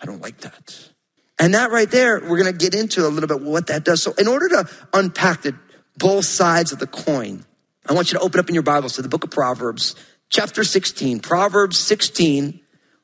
I 0.00 0.06
don't 0.06 0.20
like 0.20 0.38
that. 0.38 0.90
And 1.38 1.54
that 1.54 1.70
right 1.70 1.90
there, 1.90 2.20
we're 2.20 2.42
going 2.42 2.52
to 2.52 2.58
get 2.58 2.74
into 2.74 3.06
a 3.06 3.08
little 3.08 3.28
bit 3.28 3.40
what 3.40 3.68
that 3.68 3.84
does. 3.84 4.02
So 4.02 4.12
in 4.18 4.28
order 4.28 4.48
to 4.48 4.68
unpack 4.92 5.42
the 5.42 5.54
both 5.96 6.24
sides 6.24 6.72
of 6.72 6.78
the 6.78 6.86
coin, 6.86 7.44
I 7.86 7.92
want 7.92 8.12
you 8.12 8.18
to 8.18 8.24
open 8.24 8.40
up 8.40 8.48
in 8.48 8.54
your 8.54 8.62
Bibles 8.62 8.94
to 8.94 9.02
the 9.02 9.08
book 9.08 9.24
of 9.24 9.30
Proverbs, 9.30 9.94
chapter 10.28 10.64
16. 10.64 11.20
Proverbs 11.20 11.78
16, 11.78 12.60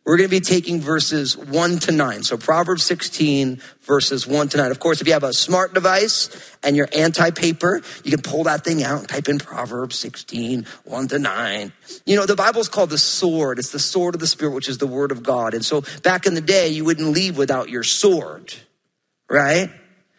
we're 0.06 0.16
going 0.16 0.30
to 0.30 0.36
be 0.36 0.40
taking 0.40 0.80
verses 0.80 1.36
1 1.36 1.78
to 1.80 1.92
9. 1.92 2.22
So 2.22 2.36
Proverbs 2.36 2.84
16, 2.84 3.60
verses 3.82 4.24
1 4.24 4.48
to 4.50 4.56
9. 4.56 4.70
Of 4.70 4.78
course, 4.78 5.00
if 5.00 5.08
you 5.08 5.12
have 5.14 5.24
a 5.24 5.32
smart 5.32 5.74
device 5.74 6.30
and 6.62 6.76
you're 6.76 6.88
anti-paper, 6.96 7.82
you 8.04 8.12
can 8.12 8.22
pull 8.22 8.44
that 8.44 8.62
thing 8.62 8.84
out 8.84 9.00
and 9.00 9.08
type 9.08 9.28
in 9.28 9.40
Proverbs 9.40 9.98
16, 9.98 10.64
1 10.84 11.08
to 11.08 11.18
9. 11.18 11.72
You 12.06 12.14
know, 12.14 12.24
the 12.24 12.36
Bible's 12.36 12.68
called 12.68 12.90
the 12.90 12.98
sword. 12.98 13.58
It's 13.58 13.72
the 13.72 13.80
sword 13.80 14.14
of 14.14 14.20
the 14.20 14.28
Spirit, 14.28 14.52
which 14.52 14.68
is 14.68 14.78
the 14.78 14.86
word 14.86 15.10
of 15.10 15.24
God. 15.24 15.54
And 15.54 15.64
so 15.64 15.82
back 16.04 16.24
in 16.24 16.34
the 16.34 16.40
day, 16.40 16.68
you 16.68 16.84
wouldn't 16.84 17.08
leave 17.08 17.36
without 17.36 17.68
your 17.68 17.82
sword, 17.82 18.54
right? 19.28 19.70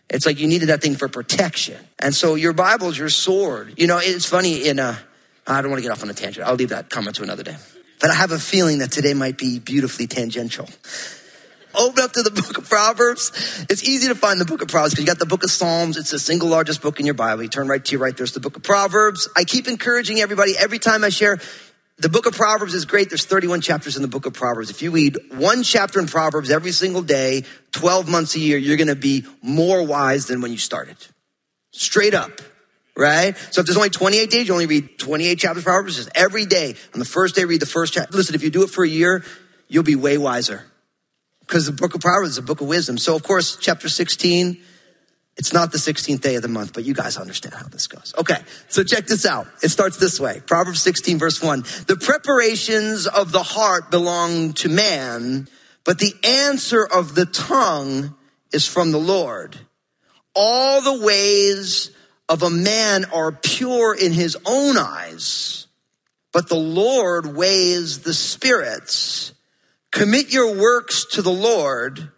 It's 0.10 0.26
like 0.26 0.38
you 0.38 0.48
needed 0.48 0.68
that 0.68 0.82
thing 0.82 0.96
for 0.96 1.08
protection. 1.08 1.78
And 1.98 2.14
so 2.14 2.36
your 2.36 2.52
Bible's 2.52 2.98
your 2.98 3.10
sword. 3.10 3.76
You 3.78 3.88
know, 3.88 4.00
it's 4.04 4.26
funny 4.26 4.68
in 4.68 4.80
a, 4.80 5.00
I 5.48 5.62
don't 5.62 5.72
want 5.72 5.82
to 5.82 5.88
get 5.88 5.94
off 5.94 6.04
on 6.04 6.10
a 6.10 6.14
tangent. 6.14 6.46
I'll 6.46 6.56
leave 6.56 6.70
that 6.70 6.90
comment 6.90 7.16
to 7.16 7.24
another 7.24 7.44
day. 7.44 7.56
But 8.00 8.12
I 8.12 8.14
have 8.14 8.32
a 8.32 8.40
feeling 8.40 8.80
that 8.80 8.92
today 8.92 9.14
might 9.14 9.38
be 9.38 9.60
beautifully 9.60 10.08
tangential 10.08 10.68
open 11.78 12.04
up 12.04 12.12
to 12.14 12.24
the 12.24 12.32
book 12.32 12.58
of 12.58 12.68
Proverbs. 12.70 13.66
It's 13.70 13.84
easy 13.84 14.08
to 14.08 14.16
find 14.16 14.42
the 14.42 14.46
book 14.46 14.62
of 14.62 14.68
Proverbs 14.68 14.94
because 14.94 15.04
you 15.04 15.08
got 15.08 15.20
the 15.20 15.26
book 15.26 15.44
of 15.44 15.52
Psalms. 15.52 15.98
It's 15.98 16.12
the 16.12 16.20
single 16.20 16.50
largest 16.50 16.82
book 16.82 17.00
in 17.00 17.06
your 17.06 17.16
Bible. 17.16 17.44
You 17.44 17.50
turn 17.50 17.68
right 17.68 17.84
to 17.84 17.92
your 17.92 18.02
right, 18.02 18.16
there's 18.16 18.34
the 18.34 18.40
book 18.40 18.58
of 18.58 18.64
Proverbs. 18.64 19.30
I 19.36 19.44
keep 19.44 19.68
encouraging 19.68 20.20
everybody 20.20 20.58
every 20.58 20.80
time 20.80 21.04
I 21.04 21.10
share. 21.10 21.40
The 22.00 22.10
book 22.10 22.28
of 22.28 22.34
Proverbs 22.34 22.74
is 22.74 22.86
great. 22.86 23.10
There's 23.10 23.26
31 23.26 23.62
chapters 23.62 23.96
in 23.96 24.04
the 24.04 24.08
book 24.08 24.28
of 24.28 24.34
Proverbs. 24.34 24.70
If 24.70 24.82
you 24.82 24.92
read 24.92 25.18
one 25.32 25.64
chapter 25.64 26.00
in 26.00 26.06
Proverbs 26.06 26.52
every 26.52 26.72
single 26.72 27.02
day, 27.02 27.44
12 27.72 28.08
months 28.08 28.36
a 28.36 28.40
year, 28.40 28.58
you're 28.58 28.78
going 28.78 28.88
to 28.88 28.96
be 28.96 29.26
more 29.42 29.82
wise 29.82 30.28
than 30.28 30.42
when 30.42 30.52
you 30.52 30.60
started. 30.60 30.98
Straight 31.72 32.14
up 32.14 32.40
right? 32.98 33.38
So 33.52 33.62
if 33.62 33.68
there's 33.68 33.78
only 33.78 33.90
28 33.90 34.30
days, 34.30 34.48
you 34.48 34.54
only 34.54 34.66
read 34.66 34.98
28 34.98 35.40
chapters 35.40 35.60
of 35.60 35.66
Proverbs. 35.66 35.96
Just 35.96 36.10
every 36.16 36.46
day. 36.46 36.76
On 36.94 37.00
the 37.00 37.06
first 37.06 37.36
day, 37.36 37.46
read 37.46 37.62
the 37.62 37.66
first 37.66 37.94
chapter. 37.94 38.18
Listen, 38.18 38.36
if 38.36 38.44
you 38.44 38.50
do 38.50 38.64
it 38.64 38.70
for 38.70 38.84
a 38.84 38.90
year, 38.90 39.24
you'll 39.68 39.84
be 39.84 39.96
way 39.96 40.18
wiser 40.18 40.66
because 41.42 41.66
the 41.66 41.72
book 41.72 41.96
of 41.96 42.02
Proverbs 42.02 42.32
is 42.32 42.38
a 42.38 42.42
book 42.42 42.60
of 42.60 42.68
wisdom. 42.68 42.98
So, 42.98 43.16
of 43.16 43.24
course, 43.24 43.58
chapter 43.62 43.88
16, 43.88 44.62
it's 45.38 45.54
not 45.54 45.72
the 45.72 45.78
16th 45.78 46.22
day 46.22 46.36
of 46.36 46.42
the 46.42 46.48
month, 46.48 46.74
but 46.74 46.84
you 46.84 46.94
guys 46.94 47.16
understand 47.18 47.54
how 47.54 47.68
this 47.68 47.88
goes. 47.88 48.14
Okay, 48.18 48.40
so 48.68 48.84
check 48.84 49.06
this 49.06 49.26
out. 49.26 49.48
It 49.62 49.70
starts 49.70 49.98
this 49.98 50.20
way 50.20 50.42
Proverbs 50.46 50.82
16, 50.82 51.20
verse 51.20 51.42
1. 51.42 51.64
The 51.86 51.96
preparations 51.96 53.06
of 53.06 53.32
the 53.32 53.44
heart 53.44 53.92
belong 53.92 54.54
to 54.54 54.70
man, 54.70 55.48
but 55.86 56.00
the 56.00 56.14
answer 56.24 56.86
of 56.86 57.16
the 57.16 57.26
tongue 57.26 58.16
is 58.52 58.68
from 58.68 58.92
the 58.92 58.98
Lord. 58.98 59.58
All 60.34 60.82
the 60.82 61.06
ways 61.06 61.92
of 62.30 62.44
a 62.44 62.50
man 62.50 63.06
are 63.06 63.32
pure 63.32 63.96
in 63.96 64.12
his 64.12 64.38
own 64.46 64.78
eyes, 64.78 65.68
but 66.34 66.50
the 66.50 66.56
Lord 66.56 67.36
weighs 67.36 68.00
the 68.00 68.14
spirits. 68.14 69.34
Commit 69.92 70.32
your 70.32 70.56
works 70.56 71.06
to 71.14 71.22
the 71.22 71.32
Lord, 71.32 72.12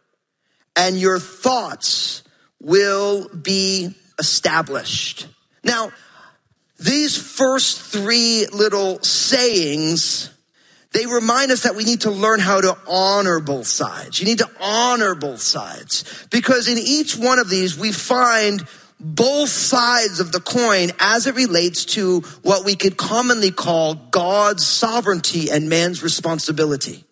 and 0.76 1.00
your 1.00 1.20
thoughts 1.20 2.24
will 2.60 3.30
be 3.30 3.96
established. 4.18 5.28
Now, 5.64 5.92
these 6.80 7.18
first 7.18 7.82
three 7.82 8.48
little 8.52 9.02
sayings, 9.04 10.32
they 10.92 11.06
remind 11.06 11.52
us 11.52 11.64
that 11.64 11.76
we 11.76 11.84
need 11.84 12.02
to 12.02 12.12
learn 12.12 12.40
how 12.40 12.62
to 12.62 12.78
honor 12.88 13.40
both 13.40 13.68
sides. 13.68 14.20
You 14.20 14.26
need 14.26 14.40
to 14.40 14.50
honor 14.60 15.14
both 15.14 15.42
sides 15.42 16.28
because 16.32 16.68
in 16.68 16.78
each 16.78 17.16
one 17.16 17.38
of 17.38 17.50
these, 17.50 17.78
we 17.78 17.92
find 17.92 18.66
both 19.00 19.50
sides 19.50 20.20
of 20.20 20.32
the 20.32 20.42
coin 20.42 20.92
as 21.00 21.26
it 21.26 21.36
relates 21.36 21.86
to 21.86 22.20
what 22.44 22.66
we 22.66 22.76
could 22.76 22.98
commonly 22.98 23.52
call 23.52 23.96
God's 23.96 24.66
sovereignty 24.66 25.50
and 25.50 25.70
man's 25.70 26.04
responsibility. 26.04 27.06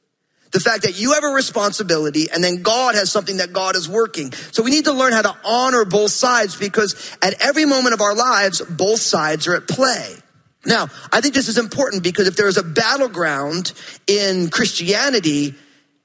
The 0.51 0.59
fact 0.59 0.83
that 0.83 0.99
you 0.99 1.13
have 1.13 1.23
a 1.23 1.27
responsibility 1.27 2.29
and 2.33 2.43
then 2.43 2.61
God 2.61 2.95
has 2.95 3.11
something 3.11 3.37
that 3.37 3.53
God 3.53 3.75
is 3.75 3.87
working. 3.87 4.31
So 4.51 4.63
we 4.63 4.71
need 4.71 4.85
to 4.85 4.93
learn 4.93 5.13
how 5.13 5.21
to 5.21 5.35
honor 5.45 5.85
both 5.85 6.11
sides 6.11 6.55
because 6.55 7.17
at 7.21 7.41
every 7.41 7.65
moment 7.65 7.93
of 7.93 8.01
our 8.01 8.15
lives, 8.15 8.61
both 8.61 8.99
sides 8.99 9.47
are 9.47 9.55
at 9.55 9.67
play. 9.67 10.15
Now, 10.65 10.87
I 11.11 11.21
think 11.21 11.33
this 11.33 11.47
is 11.47 11.57
important 11.57 12.03
because 12.03 12.27
if 12.27 12.35
there 12.35 12.47
is 12.47 12.57
a 12.57 12.63
battleground 12.63 13.71
in 14.07 14.49
Christianity, 14.49 15.55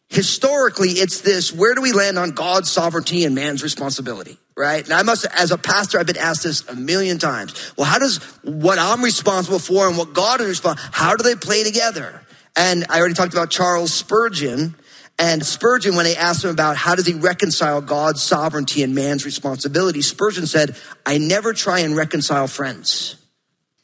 historically, 0.09 0.91
it's 0.91 1.21
this, 1.23 1.53
where 1.53 1.75
do 1.75 1.81
we 1.81 1.93
land 1.93 2.19
on 2.19 2.31
God's 2.33 2.71
sovereignty 2.71 3.25
and 3.25 3.35
man's 3.35 3.63
responsibility? 3.63 4.39
Right? 4.57 4.85
And 4.85 4.93
I 4.93 5.03
must, 5.03 5.25
as 5.25 5.51
a 5.51 5.57
pastor, 5.57 5.99
I've 5.99 6.07
been 6.07 6.19
asked 6.19 6.43
this 6.43 6.69
a 6.69 6.77
million 6.77 7.19
times. 7.19 7.73
Well, 7.77 7.87
how 7.87 7.99
does 7.99 8.19
what 8.43 8.79
I'm 8.79 9.03
responsible 9.03 9.59
for 9.59 9.89
and 9.89 9.97
what 9.97 10.13
God 10.13 10.41
is 10.41 10.47
responsible, 10.47 10.91
how 10.93 11.17
do 11.17 11.23
they 11.23 11.35
play 11.35 11.65
together? 11.65 12.23
And 12.55 12.85
I 12.91 12.99
already 12.99 13.15
talked 13.15 13.33
about 13.33 13.51
Charles 13.51 13.95
Spurgeon. 13.95 14.75
And 15.19 15.45
Spurgeon, 15.45 15.95
when 15.95 16.05
they 16.05 16.17
asked 16.17 16.45
him 16.45 16.51
about 16.51 16.77
how 16.77 16.95
does 16.95 17.07
he 17.07 17.15
reconcile 17.15 17.81
God's 17.81 18.23
sovereignty 18.23 18.83
and 18.83 18.95
man's 18.95 19.25
responsibility, 19.25 20.03
Spurgeon 20.03 20.47
said, 20.47 20.77
I 21.07 21.19
never 21.19 21.53
try 21.53 21.81
and 21.81 21.97
reconcile 21.97 22.47
friends. 22.47 23.17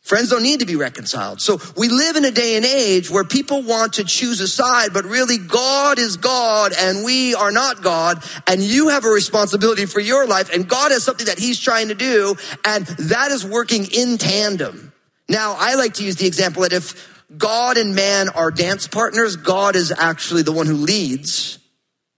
Friends 0.08 0.30
don't 0.30 0.42
need 0.42 0.60
to 0.60 0.66
be 0.66 0.74
reconciled. 0.74 1.42
So 1.42 1.60
we 1.76 1.90
live 1.90 2.16
in 2.16 2.24
a 2.24 2.30
day 2.30 2.56
and 2.56 2.64
age 2.64 3.10
where 3.10 3.24
people 3.24 3.62
want 3.62 3.94
to 3.94 4.04
choose 4.04 4.40
a 4.40 4.48
side, 4.48 4.94
but 4.94 5.04
really 5.04 5.36
God 5.36 5.98
is 5.98 6.16
God 6.16 6.72
and 6.76 7.04
we 7.04 7.34
are 7.34 7.52
not 7.52 7.82
God. 7.82 8.24
And 8.46 8.62
you 8.62 8.88
have 8.88 9.04
a 9.04 9.10
responsibility 9.10 9.84
for 9.84 10.00
your 10.00 10.26
life 10.26 10.50
and 10.50 10.66
God 10.66 10.92
has 10.92 11.04
something 11.04 11.26
that 11.26 11.38
he's 11.38 11.60
trying 11.60 11.88
to 11.88 11.94
do. 11.94 12.36
And 12.64 12.86
that 12.86 13.32
is 13.32 13.44
working 13.44 13.84
in 13.92 14.16
tandem. 14.16 14.94
Now, 15.28 15.56
I 15.58 15.74
like 15.74 15.94
to 15.94 16.04
use 16.04 16.16
the 16.16 16.26
example 16.26 16.62
that 16.62 16.72
if 16.72 17.18
God 17.36 17.76
and 17.76 17.94
man 17.94 18.30
are 18.30 18.50
dance 18.50 18.88
partners. 18.88 19.36
God 19.36 19.76
is 19.76 19.92
actually 19.92 20.42
the 20.42 20.52
one 20.52 20.66
who 20.66 20.74
leads, 20.74 21.58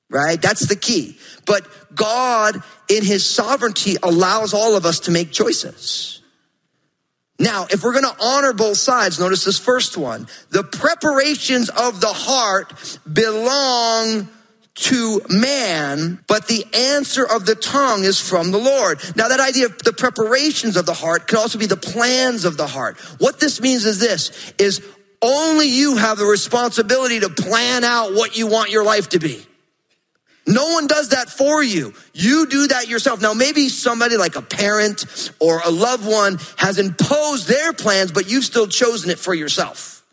right? 0.08 0.40
That's 0.40 0.68
the 0.68 0.76
key. 0.76 1.18
But 1.46 1.66
God, 1.94 2.62
in 2.88 3.04
his 3.04 3.28
sovereignty, 3.28 3.96
allows 4.02 4.54
all 4.54 4.76
of 4.76 4.86
us 4.86 5.00
to 5.00 5.10
make 5.10 5.32
choices. 5.32 6.19
Now, 7.40 7.66
if 7.70 7.82
we're 7.82 7.94
going 7.94 8.04
to 8.04 8.16
honor 8.22 8.52
both 8.52 8.76
sides, 8.76 9.18
notice 9.18 9.44
this 9.44 9.58
first 9.58 9.96
one. 9.96 10.28
The 10.50 10.62
preparations 10.62 11.70
of 11.70 12.02
the 12.02 12.12
heart 12.12 12.98
belong 13.10 14.28
to 14.74 15.20
man, 15.30 16.22
but 16.26 16.48
the 16.48 16.64
answer 16.74 17.24
of 17.24 17.46
the 17.46 17.54
tongue 17.54 18.04
is 18.04 18.20
from 18.20 18.50
the 18.50 18.58
Lord. 18.58 19.00
Now 19.16 19.28
that 19.28 19.40
idea 19.40 19.66
of 19.66 19.78
the 19.78 19.92
preparations 19.92 20.76
of 20.76 20.84
the 20.84 20.94
heart 20.94 21.28
could 21.28 21.38
also 21.38 21.58
be 21.58 21.66
the 21.66 21.76
plans 21.76 22.44
of 22.44 22.58
the 22.58 22.66
heart. 22.66 22.98
What 23.18 23.40
this 23.40 23.60
means 23.60 23.86
is 23.86 23.98
this, 23.98 24.52
is 24.58 24.82
only 25.22 25.66
you 25.66 25.96
have 25.96 26.18
the 26.18 26.26
responsibility 26.26 27.20
to 27.20 27.30
plan 27.30 27.84
out 27.84 28.12
what 28.14 28.36
you 28.36 28.46
want 28.46 28.70
your 28.70 28.84
life 28.84 29.08
to 29.10 29.18
be. 29.18 29.46
No 30.50 30.72
one 30.72 30.88
does 30.88 31.10
that 31.10 31.30
for 31.30 31.62
you. 31.62 31.94
You 32.12 32.46
do 32.46 32.66
that 32.68 32.88
yourself. 32.88 33.22
Now, 33.22 33.34
maybe 33.34 33.68
somebody 33.68 34.16
like 34.16 34.34
a 34.34 34.42
parent 34.42 35.30
or 35.38 35.60
a 35.64 35.70
loved 35.70 36.04
one 36.04 36.38
has 36.56 36.78
imposed 36.78 37.46
their 37.46 37.72
plans, 37.72 38.10
but 38.10 38.28
you've 38.28 38.44
still 38.44 38.66
chosen 38.66 39.10
it 39.10 39.18
for 39.18 39.32
yourself, 39.32 40.04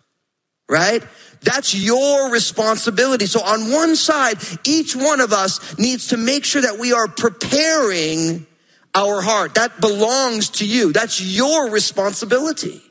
right? 0.69 1.03
That's 1.41 1.73
your 1.73 2.31
responsibility. 2.31 3.25
So 3.25 3.41
on 3.41 3.71
one 3.71 3.95
side, 3.95 4.37
each 4.63 4.95
one 4.95 5.21
of 5.21 5.33
us 5.33 5.77
needs 5.79 6.09
to 6.09 6.17
make 6.17 6.45
sure 6.45 6.61
that 6.61 6.77
we 6.77 6.93
are 6.93 7.07
preparing 7.07 8.45
our 8.93 9.21
heart. 9.21 9.55
That 9.55 9.81
belongs 9.81 10.49
to 10.51 10.67
you. 10.67 10.93
That's 10.93 11.19
your 11.19 11.69
responsibility. 11.69 12.81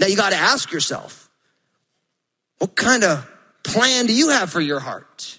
Now 0.00 0.06
you 0.06 0.16
got 0.16 0.30
to 0.30 0.36
ask 0.36 0.72
yourself, 0.72 1.28
what 2.58 2.74
kind 2.74 3.04
of 3.04 3.30
plan 3.62 4.06
do 4.06 4.14
you 4.14 4.30
have 4.30 4.50
for 4.50 4.60
your 4.60 4.80
heart? 4.80 5.38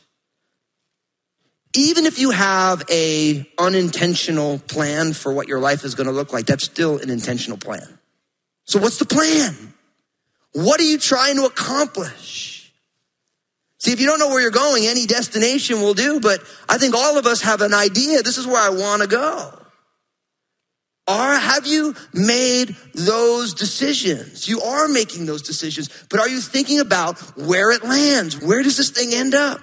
Even 1.76 2.06
if 2.06 2.20
you 2.20 2.32
have 2.32 2.84
a 2.90 3.46
unintentional 3.60 4.60
plan 4.60 5.14
for 5.14 5.34
what 5.34 5.48
your 5.48 5.60
life 5.60 5.84
is 5.84 5.94
going 5.94 6.08
to 6.08 6.14
look 6.14 6.32
like, 6.32 6.46
that's 6.46 6.64
still 6.64 6.98
an 7.00 7.10
intentional 7.10 7.58
plan. 7.58 8.00
So 8.64 8.80
what's 8.80 8.98
the 8.98 9.06
plan? 9.06 9.74
What 10.54 10.80
are 10.80 10.84
you 10.84 10.98
trying 10.98 11.36
to 11.36 11.44
accomplish? 11.44 12.74
See, 13.80 13.92
if 13.92 14.00
you 14.00 14.08
don't 14.08 14.20
know 14.20 14.30
where 14.30 14.42
you're 14.42 14.52
going, 14.52 14.86
any 14.86 15.06
destination 15.06 15.82
will 15.82 15.94
do, 15.94 16.20
but 16.20 16.42
I 16.70 16.78
think 16.78 16.96
all 16.96 17.18
of 17.18 17.26
us 17.26 17.42
have 17.42 17.62
an 17.62 17.74
idea. 17.74 18.24
This 18.24 18.38
is 18.38 18.48
where 18.48 18.62
I 18.62 18.70
want 18.70 19.02
to 19.02 19.08
go. 19.08 19.52
Are, 21.08 21.38
have 21.38 21.68
you 21.68 21.94
made 22.14 22.76
those 22.96 23.54
decisions? 23.54 24.48
You 24.48 24.62
are 24.62 24.88
making 24.88 25.28
those 25.28 25.44
decisions, 25.44 25.90
but 26.10 26.20
are 26.20 26.28
you 26.28 26.40
thinking 26.40 26.80
about 26.80 27.20
where 27.38 27.72
it 27.72 27.84
lands? 27.84 28.42
Where 28.42 28.64
does 28.64 28.78
this 28.78 28.90
thing 28.90 29.14
end 29.14 29.36
up? 29.36 29.62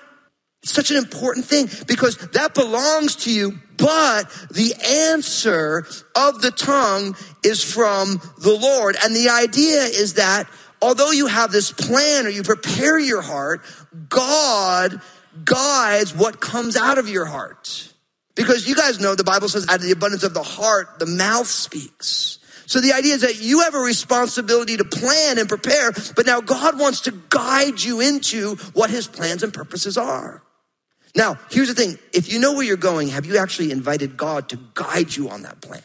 Such 0.65 0.93
an 0.93 0.97
important 0.97 1.45
thing 1.45 1.69
because 1.89 2.17
that 2.19 2.55
belongs 2.55 3.17
to 3.25 3.33
you, 3.33 3.59
but 3.79 4.31
the 4.51 4.75
answer 5.11 5.85
of 6.15 6.41
the 6.41 6.53
tongue 6.53 7.17
is 7.43 7.65
from 7.65 8.21
the 8.39 8.57
Lord. 8.57 8.97
And 9.03 9.15
the 9.15 9.29
idea 9.31 9.83
is 9.83 10.15
that 10.15 10.49
although 10.81 11.11
you 11.11 11.27
have 11.27 11.51
this 11.51 11.73
plan 11.73 12.27
or 12.27 12.29
you 12.29 12.45
prepare 12.45 12.97
your 12.97 13.23
heart, 13.23 13.63
God 14.09 15.01
guides 15.45 16.15
what 16.15 16.41
comes 16.41 16.77
out 16.77 16.99
of 16.99 17.09
your 17.09 17.25
heart. 17.25 17.93
Because 18.37 18.69
you 18.69 18.77
guys 18.77 19.01
know 19.01 19.17
the 19.17 19.25
Bible 19.25 19.49
says, 19.49 19.69
out 19.69 19.77
of 19.77 19.83
the 19.83 19.91
abundance 19.91 20.23
of 20.23 20.33
the 20.33 20.45
heart, 20.45 21.01
the 21.01 21.07
mouth 21.07 21.49
speaks. 21.49 22.39
So 22.67 22.81
the 22.81 22.93
idea 22.93 23.15
is 23.15 23.23
that 23.23 23.41
you 23.41 23.61
have 23.61 23.75
a 23.75 23.81
responsibility 23.81 24.77
to 24.77 24.85
plan 24.85 25.39
and 25.39 25.49
prepare, 25.49 25.93
but 26.15 26.25
now 26.25 26.41
God 26.41 26.79
wants 26.79 27.03
to 27.03 27.13
guide 27.29 27.83
you 27.83 28.01
into 28.01 28.55
what 28.75 28.91
his 28.91 29.09
plans 29.09 29.43
and 29.43 29.53
purposes 29.53 29.99
are. 29.99 30.43
Now, 31.15 31.39
here's 31.51 31.69
the 31.69 31.75
thing. 31.75 31.99
If 32.13 32.33
you 32.33 32.39
know 32.39 32.55
where 32.55 32.65
you're 32.65 32.77
going, 32.77 33.09
have 33.09 33.27
you 33.27 33.37
actually 33.37 33.71
invited 33.71 34.17
God 34.17 34.49
to 34.51 34.59
guide 34.75 35.15
you 35.15 35.29
on 35.29 35.43
that 35.43 35.61
plan? 35.61 35.83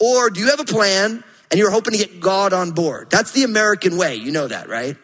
Or 0.00 0.30
do 0.30 0.40
you 0.40 0.50
have 0.50 0.60
a 0.60 0.64
plan 0.64 1.22
and 1.50 1.58
you're 1.58 1.70
hoping 1.70 1.92
to 1.92 1.98
get 1.98 2.20
God 2.20 2.52
on 2.52 2.72
board? 2.72 3.10
That's 3.10 3.32
the 3.32 3.44
American 3.44 3.96
way. 3.96 4.16
You 4.16 4.32
know 4.32 4.48
that, 4.48 4.68
right? 4.68 4.96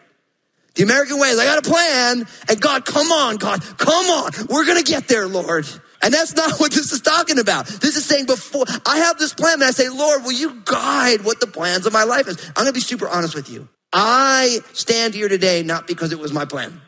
The 0.75 0.83
American 0.83 1.19
way 1.19 1.29
is 1.29 1.39
I 1.39 1.45
got 1.45 1.65
a 1.65 1.69
plan 1.69 2.27
and 2.49 2.61
God, 2.61 2.85
come 2.85 3.11
on, 3.11 3.37
God, 3.37 3.61
come 3.77 4.05
on. 4.07 4.31
We're 4.49 4.65
going 4.65 4.83
to 4.83 4.89
get 4.89 5.07
there, 5.07 5.25
Lord. 5.25 5.65
And 6.01 6.13
that's 6.13 6.35
not 6.35 6.51
what 6.59 6.71
this 6.71 6.91
is 6.91 7.01
talking 7.01 7.39
about. 7.39 7.67
This 7.67 7.95
is 7.95 8.05
saying 8.05 8.25
before 8.25 8.65
I 8.85 8.99
have 8.99 9.17
this 9.17 9.33
plan 9.33 9.55
and 9.55 9.63
I 9.63 9.71
say, 9.71 9.87
Lord, 9.87 10.23
will 10.23 10.33
you 10.33 10.61
guide 10.65 11.23
what 11.23 11.39
the 11.39 11.47
plans 11.47 11.85
of 11.85 11.93
my 11.93 12.03
life 12.03 12.27
is? 12.27 12.37
I'm 12.49 12.65
going 12.65 12.67
to 12.67 12.73
be 12.73 12.81
super 12.81 13.07
honest 13.07 13.35
with 13.35 13.49
you. 13.49 13.69
I 13.93 14.59
stand 14.73 15.13
here 15.13 15.29
today 15.29 15.63
not 15.63 15.87
because 15.87 16.11
it 16.11 16.19
was 16.19 16.33
my 16.33 16.43
plan. 16.43 16.81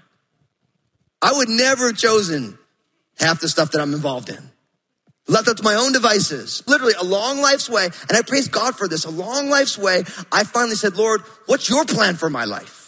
I 1.21 1.33
would 1.33 1.49
never 1.49 1.87
have 1.87 1.97
chosen 1.97 2.57
half 3.19 3.39
the 3.39 3.49
stuff 3.49 3.71
that 3.71 3.81
I'm 3.81 3.93
involved 3.93 4.29
in. 4.29 4.51
Left 5.27 5.47
up 5.49 5.57
to 5.57 5.63
my 5.63 5.75
own 5.75 5.91
devices, 5.91 6.63
literally 6.67 6.93
a 6.99 7.03
long 7.03 7.41
life's 7.41 7.69
way. 7.69 7.85
And 7.85 8.17
I 8.17 8.21
praise 8.21 8.47
God 8.47 8.77
for 8.77 8.87
this. 8.87 9.03
A 9.03 9.09
long 9.09 9.49
life's 9.49 9.77
way. 9.77 10.03
I 10.31 10.43
finally 10.45 10.75
said, 10.75 10.95
Lord, 10.95 11.21
what's 11.47 11.69
your 11.69 11.83
plan 11.83 12.15
for 12.15 12.29
my 12.29 12.45
life? 12.45 12.87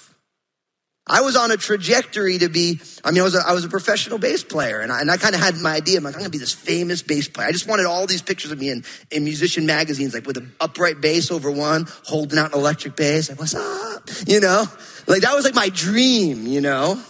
I 1.05 1.21
was 1.21 1.35
on 1.35 1.49
a 1.49 1.57
trajectory 1.57 2.37
to 2.37 2.49
be, 2.49 2.79
I 3.03 3.09
mean, 3.09 3.21
I 3.21 3.23
was 3.23 3.35
a, 3.35 3.39
I 3.45 3.53
was 3.53 3.65
a 3.65 3.69
professional 3.69 4.19
bass 4.19 4.43
player 4.43 4.79
and 4.79 4.91
I, 4.91 5.01
and 5.01 5.09
I 5.09 5.17
kind 5.17 5.33
of 5.33 5.41
had 5.41 5.55
my 5.57 5.73
idea. 5.75 5.97
I'm 5.97 6.03
like, 6.03 6.13
I'm 6.13 6.19
going 6.19 6.31
to 6.31 6.37
be 6.37 6.37
this 6.37 6.53
famous 6.53 7.01
bass 7.01 7.27
player. 7.27 7.47
I 7.47 7.51
just 7.51 7.67
wanted 7.67 7.87
all 7.87 8.05
these 8.05 8.21
pictures 8.21 8.51
of 8.51 8.59
me 8.59 8.69
in, 8.69 8.85
in 9.09 9.23
musician 9.23 9.65
magazines, 9.65 10.13
like 10.13 10.27
with 10.27 10.37
an 10.37 10.53
upright 10.61 11.01
bass 11.01 11.31
over 11.31 11.49
one, 11.49 11.87
holding 12.05 12.37
out 12.37 12.53
an 12.53 12.59
electric 12.59 12.95
bass. 12.95 13.29
Like, 13.29 13.39
what's 13.39 13.55
up? 13.55 14.07
You 14.27 14.39
know, 14.39 14.65
like 15.07 15.23
that 15.23 15.33
was 15.33 15.45
like 15.45 15.55
my 15.55 15.69
dream, 15.69 16.45
you 16.45 16.61
know, 16.61 17.01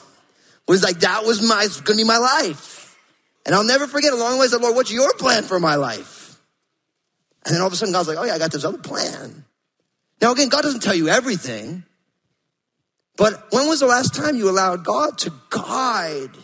was 0.69 0.83
like, 0.83 0.99
that 0.99 1.25
was 1.25 1.41
my, 1.41 1.63
it's 1.63 1.81
to 1.81 1.95
be 1.95 2.03
my 2.03 2.17
life. 2.17 2.97
And 3.45 3.55
I'll 3.55 3.63
never 3.63 3.87
forget 3.87 4.13
along 4.13 4.33
the 4.33 4.37
way, 4.37 4.45
I 4.45 4.49
said, 4.49 4.61
Lord, 4.61 4.75
what's 4.75 4.91
your 4.91 5.13
plan 5.15 5.43
for 5.43 5.59
my 5.59 5.75
life? 5.75 6.39
And 7.45 7.55
then 7.55 7.61
all 7.61 7.67
of 7.67 7.73
a 7.73 7.75
sudden 7.75 7.93
God's 7.93 8.07
like, 8.07 8.17
oh 8.17 8.23
yeah, 8.23 8.35
I 8.35 8.37
got 8.37 8.51
this 8.51 8.63
other 8.63 8.77
plan. 8.77 9.45
Now 10.21 10.31
again, 10.31 10.49
God 10.49 10.61
doesn't 10.61 10.81
tell 10.81 10.95
you 10.95 11.09
everything. 11.09 11.83
But 13.17 13.51
when 13.51 13.67
was 13.67 13.79
the 13.79 13.87
last 13.87 14.13
time 14.13 14.35
you 14.35 14.49
allowed 14.49 14.85
God 14.85 15.17
to 15.19 15.33
guide? 15.49 16.37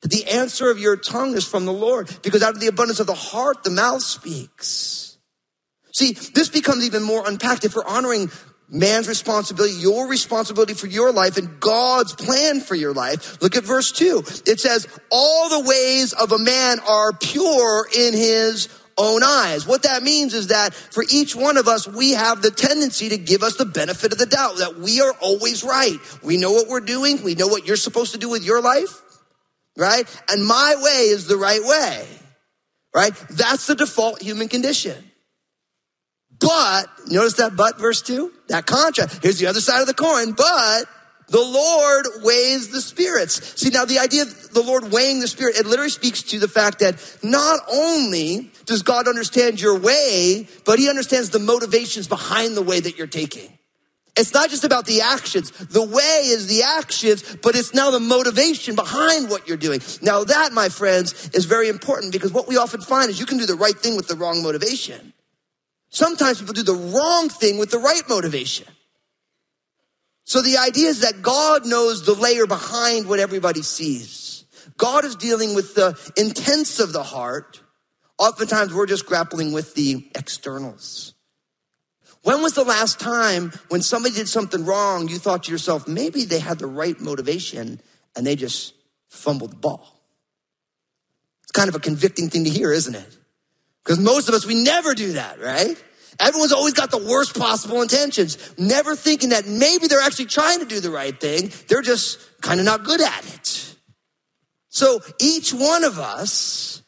That 0.00 0.10
the 0.10 0.26
answer 0.26 0.70
of 0.70 0.78
your 0.78 0.96
tongue 0.96 1.36
is 1.36 1.44
from 1.44 1.66
the 1.66 1.72
Lord 1.72 2.08
because 2.22 2.42
out 2.42 2.54
of 2.54 2.60
the 2.60 2.68
abundance 2.68 3.00
of 3.00 3.06
the 3.06 3.14
heart, 3.14 3.64
the 3.64 3.70
mouth 3.70 4.02
speaks. 4.02 5.18
See, 5.92 6.12
this 6.12 6.48
becomes 6.48 6.86
even 6.86 7.02
more 7.02 7.26
unpacked 7.26 7.64
if 7.64 7.74
we're 7.74 7.84
honoring 7.84 8.30
man's 8.70 9.08
responsibility, 9.08 9.74
your 9.74 10.08
responsibility 10.08 10.74
for 10.74 10.86
your 10.86 11.10
life 11.10 11.36
and 11.38 11.58
God's 11.58 12.14
plan 12.14 12.60
for 12.60 12.74
your 12.74 12.92
life. 12.92 13.40
Look 13.40 13.56
at 13.56 13.64
verse 13.64 13.92
two. 13.92 14.22
It 14.46 14.60
says, 14.60 14.86
all 15.10 15.48
the 15.48 15.68
ways 15.68 16.12
of 16.12 16.32
a 16.32 16.38
man 16.38 16.78
are 16.80 17.12
pure 17.12 17.88
in 17.96 18.12
his 18.12 18.68
own 18.98 19.22
eyes. 19.22 19.66
What 19.66 19.84
that 19.84 20.02
means 20.02 20.34
is 20.34 20.48
that 20.48 20.74
for 20.74 21.04
each 21.08 21.34
one 21.34 21.56
of 21.56 21.68
us, 21.68 21.86
we 21.86 22.12
have 22.12 22.42
the 22.42 22.50
tendency 22.50 23.08
to 23.10 23.16
give 23.16 23.42
us 23.42 23.56
the 23.56 23.64
benefit 23.64 24.12
of 24.12 24.18
the 24.18 24.26
doubt 24.26 24.58
that 24.58 24.76
we 24.76 25.00
are 25.00 25.14
always 25.20 25.62
right. 25.62 25.96
We 26.22 26.36
know 26.36 26.52
what 26.52 26.68
we're 26.68 26.80
doing. 26.80 27.22
We 27.22 27.36
know 27.36 27.46
what 27.46 27.66
you're 27.66 27.76
supposed 27.76 28.12
to 28.12 28.18
do 28.18 28.28
with 28.28 28.44
your 28.44 28.60
life, 28.60 29.00
right? 29.76 30.04
And 30.28 30.44
my 30.44 30.74
way 30.76 31.02
is 31.04 31.26
the 31.26 31.36
right 31.36 31.62
way, 31.62 32.08
right? 32.94 33.14
That's 33.30 33.66
the 33.68 33.76
default 33.76 34.20
human 34.20 34.48
condition. 34.48 35.07
But 36.40 36.86
notice 37.08 37.34
that 37.34 37.56
but 37.56 37.78
verse 37.78 38.02
two, 38.02 38.32
that 38.48 38.66
contrast. 38.66 39.22
Here's 39.22 39.38
the 39.38 39.46
other 39.46 39.60
side 39.60 39.80
of 39.80 39.86
the 39.86 39.94
coin, 39.94 40.32
but 40.32 40.84
the 41.28 41.40
Lord 41.40 42.06
weighs 42.24 42.68
the 42.68 42.80
spirits. 42.80 43.60
See, 43.60 43.70
now 43.70 43.84
the 43.84 43.98
idea 43.98 44.22
of 44.22 44.50
the 44.52 44.62
Lord 44.62 44.90
weighing 44.92 45.20
the 45.20 45.28
spirit, 45.28 45.56
it 45.56 45.66
literally 45.66 45.90
speaks 45.90 46.22
to 46.24 46.38
the 46.38 46.48
fact 46.48 46.78
that 46.78 47.18
not 47.22 47.60
only 47.70 48.50
does 48.64 48.82
God 48.82 49.08
understand 49.08 49.60
your 49.60 49.78
way, 49.78 50.48
but 50.64 50.78
he 50.78 50.88
understands 50.88 51.30
the 51.30 51.38
motivations 51.38 52.08
behind 52.08 52.56
the 52.56 52.62
way 52.62 52.80
that 52.80 52.96
you're 52.96 53.06
taking. 53.06 53.52
It's 54.16 54.34
not 54.34 54.50
just 54.50 54.64
about 54.64 54.86
the 54.86 55.02
actions. 55.02 55.50
The 55.50 55.82
way 55.82 56.22
is 56.24 56.48
the 56.48 56.64
actions, 56.64 57.22
but 57.42 57.54
it's 57.54 57.72
now 57.72 57.90
the 57.90 58.00
motivation 58.00 58.74
behind 58.74 59.30
what 59.30 59.46
you're 59.46 59.56
doing. 59.56 59.80
Now 60.02 60.24
that, 60.24 60.52
my 60.52 60.70
friends, 60.70 61.30
is 61.34 61.44
very 61.44 61.68
important 61.68 62.12
because 62.12 62.32
what 62.32 62.48
we 62.48 62.56
often 62.56 62.80
find 62.80 63.10
is 63.10 63.20
you 63.20 63.26
can 63.26 63.38
do 63.38 63.46
the 63.46 63.54
right 63.54 63.78
thing 63.78 63.96
with 63.96 64.08
the 64.08 64.16
wrong 64.16 64.42
motivation. 64.42 65.07
Sometimes 65.90 66.38
people 66.40 66.54
do 66.54 66.62
the 66.62 66.74
wrong 66.74 67.28
thing 67.28 67.58
with 67.58 67.70
the 67.70 67.78
right 67.78 68.02
motivation. 68.08 68.66
So 70.24 70.42
the 70.42 70.58
idea 70.58 70.88
is 70.88 71.00
that 71.00 71.22
God 71.22 71.66
knows 71.66 72.04
the 72.04 72.14
layer 72.14 72.46
behind 72.46 73.08
what 73.08 73.18
everybody 73.18 73.62
sees. 73.62 74.44
God 74.76 75.04
is 75.04 75.16
dealing 75.16 75.54
with 75.54 75.74
the 75.74 75.98
intents 76.16 76.80
of 76.80 76.92
the 76.92 77.02
heart. 77.02 77.62
Oftentimes 78.18 78.74
we're 78.74 78.86
just 78.86 79.06
grappling 79.06 79.52
with 79.52 79.74
the 79.74 80.06
externals. 80.14 81.14
When 82.22 82.42
was 82.42 82.52
the 82.52 82.64
last 82.64 83.00
time 83.00 83.52
when 83.68 83.80
somebody 83.80 84.14
did 84.14 84.28
something 84.28 84.64
wrong, 84.64 85.08
you 85.08 85.18
thought 85.18 85.44
to 85.44 85.52
yourself, 85.52 85.88
maybe 85.88 86.24
they 86.24 86.40
had 86.40 86.58
the 86.58 86.66
right 86.66 87.00
motivation 87.00 87.80
and 88.14 88.26
they 88.26 88.36
just 88.36 88.74
fumbled 89.08 89.52
the 89.52 89.56
ball? 89.56 89.98
It's 91.44 91.52
kind 91.52 91.70
of 91.70 91.74
a 91.74 91.80
convicting 91.80 92.28
thing 92.28 92.44
to 92.44 92.50
hear, 92.50 92.72
isn't 92.72 92.94
it? 92.94 93.17
Because 93.88 94.04
most 94.04 94.28
of 94.28 94.34
us, 94.34 94.44
we 94.44 94.54
never 94.54 94.94
do 94.94 95.12
that, 95.12 95.40
right? 95.40 95.82
Everyone's 96.20 96.52
always 96.52 96.74
got 96.74 96.90
the 96.90 96.98
worst 96.98 97.38
possible 97.38 97.80
intentions, 97.80 98.36
never 98.58 98.94
thinking 98.94 99.30
that 99.30 99.46
maybe 99.46 99.86
they're 99.86 100.02
actually 100.02 100.26
trying 100.26 100.58
to 100.58 100.66
do 100.66 100.78
the 100.80 100.90
right 100.90 101.18
thing. 101.18 101.50
They're 101.68 101.80
just 101.80 102.18
kind 102.42 102.60
of 102.60 102.66
not 102.66 102.84
good 102.84 103.00
at 103.00 103.34
it. 103.34 103.76
So 104.68 105.00
each 105.18 105.54
one 105.54 105.84
of 105.84 105.98
us, 105.98 106.82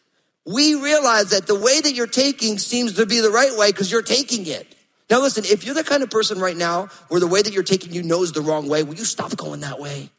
we 0.45 0.75
realize 0.75 1.31
that 1.31 1.47
the 1.47 1.59
way 1.59 1.81
that 1.81 1.95
you're 1.95 2.07
taking 2.07 2.59
seems 2.59 2.93
to 2.97 3.07
be 3.07 3.21
the 3.21 3.31
right 3.31 3.57
way 3.57 3.71
because 3.71 3.91
you're 3.91 4.03
taking 4.03 4.47
it. 4.47 4.67
Now 5.09 5.23
listen, 5.23 5.47
if 5.47 5.65
you're 5.65 5.75
the 5.75 5.85
kind 5.85 6.03
of 6.03 6.11
person 6.11 6.39
right 6.39 6.57
now 6.57 6.89
where 7.09 7.19
the 7.19 7.27
way 7.27 7.41
that 7.41 7.55
you're 7.55 7.63
taking 7.63 7.95
you 7.95 8.03
knows 8.03 8.33
the 8.33 8.43
wrong 8.43 8.69
way, 8.69 8.83
will 8.83 8.97
you 8.97 9.07
stop 9.07 9.35
going 9.39 9.61
that 9.61 9.81
way? 9.81 10.11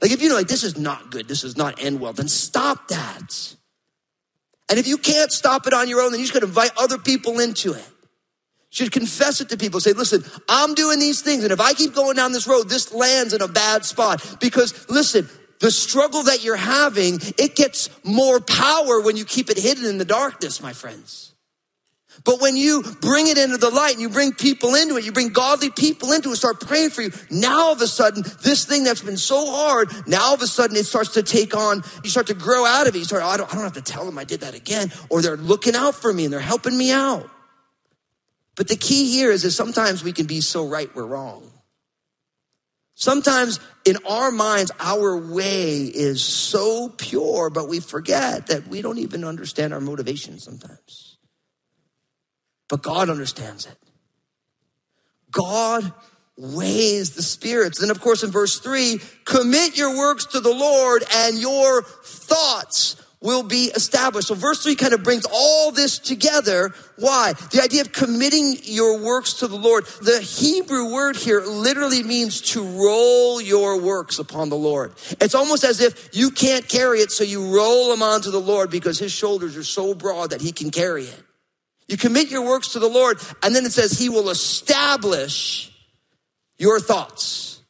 Like 0.00 0.12
if 0.12 0.22
you 0.22 0.30
know 0.30 0.36
like 0.36 0.48
this 0.48 0.64
is 0.64 0.78
not 0.78 1.10
good, 1.10 1.28
this 1.28 1.42
does 1.42 1.58
not 1.58 1.84
end 1.84 2.00
well, 2.00 2.14
then 2.14 2.28
stop 2.28 2.88
that. 2.88 3.54
And 4.70 4.78
if 4.78 4.86
you 4.86 4.96
can't 4.96 5.32
stop 5.32 5.66
it 5.66 5.74
on 5.74 5.88
your 5.88 6.00
own, 6.00 6.12
then 6.12 6.20
you 6.20 6.26
should 6.26 6.44
invite 6.44 6.70
other 6.78 6.96
people 6.96 7.40
into 7.40 7.72
it 7.72 7.84
You 8.70 8.84
should 8.84 8.92
confess 8.92 9.40
it 9.40 9.48
to 9.50 9.56
people. 9.56 9.80
Say, 9.80 9.92
listen, 9.92 10.24
I'm 10.48 10.74
doing 10.74 11.00
these 11.00 11.22
things. 11.22 11.42
And 11.42 11.52
if 11.52 11.60
I 11.60 11.74
keep 11.74 11.94
going 11.94 12.16
down 12.16 12.32
this 12.32 12.46
road, 12.46 12.68
this 12.68 12.92
lands 12.92 13.34
in 13.34 13.42
a 13.42 13.48
bad 13.48 13.84
spot. 13.84 14.36
Because 14.40 14.88
listen, 14.88 15.28
the 15.58 15.72
struggle 15.72 16.22
that 16.24 16.44
you're 16.44 16.56
having, 16.56 17.18
it 17.36 17.56
gets 17.56 17.90
more 18.04 18.40
power 18.40 19.00
when 19.00 19.16
you 19.16 19.24
keep 19.24 19.50
it 19.50 19.58
hidden 19.58 19.86
in 19.86 19.98
the 19.98 20.04
darkness, 20.04 20.62
my 20.62 20.72
friends. 20.72 21.29
But 22.22 22.40
when 22.40 22.56
you 22.56 22.82
bring 23.00 23.28
it 23.28 23.38
into 23.38 23.56
the 23.56 23.70
light 23.70 23.92
and 23.92 24.00
you 24.00 24.10
bring 24.10 24.32
people 24.32 24.74
into 24.74 24.96
it, 24.96 25.04
you 25.04 25.12
bring 25.12 25.30
godly 25.30 25.70
people 25.70 26.12
into 26.12 26.30
it, 26.30 26.36
start 26.36 26.60
praying 26.60 26.90
for 26.90 27.02
you. 27.02 27.12
Now 27.30 27.60
all 27.60 27.72
of 27.72 27.80
a 27.80 27.86
sudden, 27.86 28.24
this 28.42 28.66
thing 28.66 28.84
that's 28.84 29.00
been 29.00 29.16
so 29.16 29.50
hard, 29.50 29.90
now 30.06 30.22
all 30.22 30.34
of 30.34 30.42
a 30.42 30.46
sudden 30.46 30.76
it 30.76 30.84
starts 30.84 31.14
to 31.14 31.22
take 31.22 31.56
on, 31.56 31.82
you 32.04 32.10
start 32.10 32.26
to 32.26 32.34
grow 32.34 32.66
out 32.66 32.86
of 32.86 32.94
it. 32.94 32.98
You 32.98 33.04
start, 33.04 33.22
oh, 33.22 33.28
I, 33.28 33.36
don't, 33.36 33.50
I 33.50 33.54
don't 33.54 33.64
have 33.64 33.72
to 33.74 33.82
tell 33.82 34.04
them 34.04 34.18
I 34.18 34.24
did 34.24 34.40
that 34.40 34.54
again. 34.54 34.92
Or 35.08 35.22
they're 35.22 35.36
looking 35.36 35.74
out 35.74 35.94
for 35.94 36.12
me 36.12 36.24
and 36.24 36.32
they're 36.32 36.40
helping 36.40 36.76
me 36.76 36.92
out. 36.92 37.30
But 38.54 38.68
the 38.68 38.76
key 38.76 39.10
here 39.10 39.30
is 39.30 39.42
that 39.42 39.52
sometimes 39.52 40.04
we 40.04 40.12
can 40.12 40.26
be 40.26 40.42
so 40.42 40.66
right 40.66 40.94
we're 40.94 41.06
wrong. 41.06 41.50
Sometimes 42.94 43.60
in 43.86 43.96
our 44.06 44.30
minds, 44.30 44.70
our 44.78 45.16
way 45.16 45.84
is 45.84 46.22
so 46.22 46.90
pure, 46.90 47.48
but 47.48 47.66
we 47.66 47.80
forget 47.80 48.48
that 48.48 48.68
we 48.68 48.82
don't 48.82 48.98
even 48.98 49.24
understand 49.24 49.72
our 49.72 49.80
motivation 49.80 50.38
sometimes. 50.38 51.09
But 52.70 52.82
God 52.82 53.10
understands 53.10 53.66
it. 53.66 53.76
God 55.30 55.92
weighs 56.36 57.10
the 57.10 57.22
spirits. 57.22 57.82
And 57.82 57.90
of 57.90 58.00
course, 58.00 58.22
in 58.22 58.30
verse 58.30 58.60
three, 58.60 59.00
commit 59.24 59.76
your 59.76 59.98
works 59.98 60.24
to 60.26 60.40
the 60.40 60.54
Lord 60.54 61.04
and 61.12 61.38
your 61.38 61.82
thoughts 61.82 62.96
will 63.20 63.42
be 63.42 63.64
established. 63.64 64.28
So 64.28 64.34
verse 64.34 64.62
three 64.62 64.76
kind 64.76 64.94
of 64.94 65.02
brings 65.02 65.26
all 65.30 65.72
this 65.72 65.98
together. 65.98 66.72
Why? 66.96 67.34
The 67.52 67.60
idea 67.62 67.82
of 67.82 67.92
committing 67.92 68.56
your 68.62 69.04
works 69.04 69.34
to 69.34 69.48
the 69.48 69.56
Lord. 69.56 69.84
The 70.02 70.20
Hebrew 70.20 70.92
word 70.92 71.16
here 71.16 71.42
literally 71.42 72.02
means 72.02 72.40
to 72.52 72.62
roll 72.62 73.40
your 73.40 73.78
works 73.78 74.18
upon 74.18 74.48
the 74.48 74.56
Lord. 74.56 74.92
It's 75.20 75.34
almost 75.34 75.64
as 75.64 75.80
if 75.80 76.10
you 76.16 76.30
can't 76.30 76.66
carry 76.66 77.00
it, 77.00 77.10
so 77.10 77.24
you 77.24 77.54
roll 77.54 77.90
them 77.90 78.02
onto 78.02 78.30
the 78.30 78.40
Lord 78.40 78.70
because 78.70 78.98
his 78.98 79.12
shoulders 79.12 79.56
are 79.56 79.64
so 79.64 79.92
broad 79.92 80.30
that 80.30 80.40
he 80.40 80.52
can 80.52 80.70
carry 80.70 81.04
it. 81.04 81.22
You 81.90 81.96
commit 81.96 82.30
your 82.30 82.46
works 82.46 82.68
to 82.74 82.78
the 82.78 82.88
Lord, 82.88 83.20
and 83.42 83.52
then 83.52 83.66
it 83.66 83.72
says 83.72 83.98
he 83.98 84.08
will 84.08 84.30
establish 84.30 85.72
your 86.56 86.78
thoughts. 86.78 87.62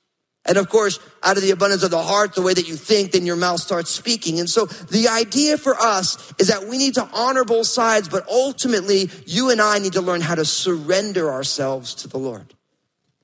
And 0.44 0.58
of 0.58 0.68
course, 0.68 0.98
out 1.22 1.38
of 1.38 1.42
the 1.42 1.52
abundance 1.52 1.82
of 1.82 1.90
the 1.90 2.02
heart, 2.02 2.34
the 2.34 2.42
way 2.42 2.52
that 2.52 2.68
you 2.68 2.76
think, 2.76 3.12
then 3.12 3.24
your 3.24 3.36
mouth 3.36 3.60
starts 3.60 3.90
speaking. 3.90 4.38
And 4.38 4.48
so 4.48 4.66
the 4.66 5.08
idea 5.08 5.56
for 5.56 5.74
us 5.74 6.34
is 6.38 6.48
that 6.48 6.66
we 6.66 6.76
need 6.76 6.94
to 6.94 7.08
honor 7.14 7.44
both 7.44 7.66
sides, 7.66 8.10
but 8.10 8.28
ultimately 8.28 9.08
you 9.24 9.48
and 9.48 9.58
I 9.58 9.78
need 9.78 9.94
to 9.94 10.02
learn 10.02 10.20
how 10.20 10.34
to 10.34 10.44
surrender 10.44 11.30
ourselves 11.30 11.94
to 11.96 12.08
the 12.08 12.18
Lord. 12.18 12.52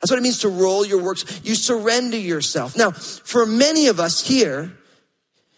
That's 0.01 0.11
what 0.11 0.19
it 0.19 0.23
means 0.23 0.39
to 0.41 0.49
roll 0.49 0.87
your 0.87 1.03
works. 1.03 1.43
You 1.45 1.57
surrender 1.57 2.17
yourself. 2.17 2.75
Now, 2.75 2.91
for 2.93 3.45
many 3.45 3.89
of 3.89 4.01
us 4.01 4.27
here, 4.27 4.73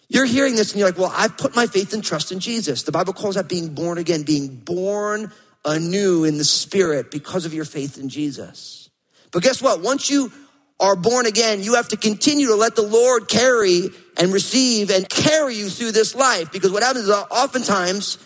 you're 0.09 0.25
hearing 0.25 0.57
this 0.57 0.73
and 0.73 0.81
you're 0.81 0.89
like, 0.89 0.99
well, 0.99 1.13
I've 1.15 1.37
put 1.37 1.55
my 1.55 1.67
faith 1.67 1.93
and 1.93 2.03
trust 2.03 2.33
in 2.33 2.41
Jesus. 2.41 2.83
The 2.83 2.93
Bible 2.93 3.13
calls 3.13 3.35
that 3.35 3.49
being 3.49 3.75
born 3.75 3.99
again, 3.99 4.23
being 4.23 4.57
born 4.57 5.33
anew 5.65 6.25
in 6.25 6.39
the 6.39 6.45
spirit 6.45 7.11
because 7.11 7.45
of 7.45 7.53
your 7.53 7.67
faith 7.67 7.99
in 7.99 8.09
Jesus. 8.09 8.89
But 9.33 9.43
guess 9.43 9.61
what? 9.61 9.83
Once 9.83 10.09
you 10.09 10.33
are 10.81 10.97
born 10.97 11.27
again, 11.27 11.63
you 11.63 11.75
have 11.75 11.89
to 11.89 11.97
continue 11.97 12.47
to 12.47 12.55
let 12.55 12.75
the 12.75 12.83
Lord 12.83 13.29
carry 13.29 13.89
and 14.17 14.33
receive 14.33 14.91
and 14.91 15.09
carry 15.09 15.55
you 15.55 15.69
through 15.69 15.93
this 15.93 16.15
life. 16.15 16.53
Because 16.53 16.73
what 16.73 16.83
happens 16.83 17.05
is 17.05 17.11
oftentimes 17.11 18.17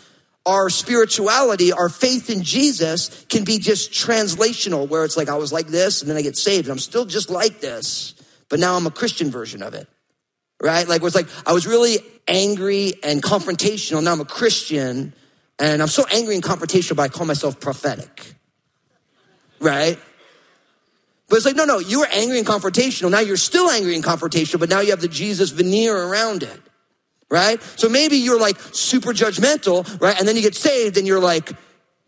our 0.45 0.71
spirituality, 0.71 1.73
our 1.73 1.89
faith 1.89 2.31
in 2.31 2.43
Jesus 2.43 3.25
can 3.29 3.45
be 3.45 3.59
just 3.59 3.91
translational, 3.91 4.89
where 4.89 5.05
it's 5.05 5.17
like, 5.17 5.29
I 5.29 5.37
was 5.37 5.53
like 5.53 5.67
this 5.67 6.03
and 6.03 6.11
then 6.11 6.17
I 6.17 6.23
get 6.23 6.37
saved. 6.37 6.67
And 6.67 6.73
I'm 6.73 6.79
still 6.79 7.07
just 7.07 7.31
like 7.31 7.61
this, 7.61 8.15
but 8.49 8.61
now 8.61 8.77
I'm 8.77 8.87
a 8.87 8.91
Christian 8.91 9.31
version 9.31 9.63
of 9.63 9.75
it. 9.75 9.89
Right? 10.63 10.87
Like, 10.87 11.03
it's 11.03 11.17
like, 11.17 11.27
I 11.45 11.53
was 11.53 11.67
really 11.67 11.99
angry 12.29 12.95
and 13.03 13.21
confrontational. 13.21 14.03
Now 14.03 14.13
I'm 14.13 14.21
a 14.21 14.25
Christian 14.25 15.13
and 15.59 15.83
I'm 15.83 15.89
so 15.89 16.05
angry 16.13 16.37
and 16.37 16.43
confrontational, 16.43 16.95
but 16.97 17.03
I 17.03 17.09
call 17.09 17.27
myself 17.27 17.59
prophetic. 17.59 18.35
Right? 19.59 19.99
But 21.29 21.37
it's 21.37 21.47
like, 21.47 21.57
no, 21.57 21.65
no, 21.65 21.81
you 21.81 22.01
were 22.01 22.09
angry 22.13 22.39
and 22.39 22.47
confrontational. 22.47 23.11
Now 23.11 23.21
you're 23.21 23.37
still 23.37 23.71
angry 23.71 23.97
and 23.97 24.05
confrontational, 24.05 24.61
but 24.61 24.69
now 24.69 24.81
you 24.81 24.91
have 24.91 25.01
the 25.01 25.09
Jesus 25.09 25.51
veneer 25.51 25.97
around 25.97 26.45
it, 26.45 26.61
right? 27.29 27.61
So 27.77 27.89
maybe 27.89 28.19
you're 28.19 28.39
like 28.39 28.61
super 28.73 29.13
judgmental, 29.13 30.01
right? 30.01 30.17
And 30.17 30.29
then 30.29 30.37
you 30.37 30.43
get 30.43 30.55
saved 30.55 30.97
and 30.97 31.07
you're 31.07 31.21
like, 31.21 31.51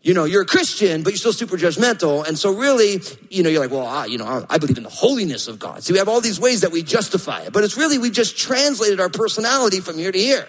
you 0.05 0.13
know, 0.13 0.25
you're 0.25 0.43
a 0.43 0.45
Christian, 0.45 1.01
but 1.01 1.09
you're 1.13 1.17
still 1.17 1.33
super 1.33 1.57
judgmental. 1.57 2.27
And 2.27 2.37
so 2.37 2.53
really, 2.53 3.01
you 3.31 3.41
know, 3.41 3.49
you're 3.49 3.59
like, 3.59 3.71
well, 3.71 3.87
I, 3.87 4.05
you 4.05 4.19
know, 4.19 4.45
I 4.47 4.59
believe 4.59 4.77
in 4.77 4.83
the 4.83 4.89
holiness 4.89 5.47
of 5.47 5.57
God. 5.57 5.83
So 5.83 5.93
we 5.93 5.97
have 5.97 6.07
all 6.07 6.21
these 6.21 6.39
ways 6.39 6.61
that 6.61 6.71
we 6.71 6.83
justify 6.83 7.41
it, 7.41 7.51
but 7.51 7.63
it's 7.63 7.75
really, 7.75 7.97
we 7.97 8.11
just 8.11 8.37
translated 8.37 8.99
our 8.99 9.09
personality 9.09 9.79
from 9.79 9.97
here 9.97 10.11
to 10.11 10.17
here. 10.17 10.47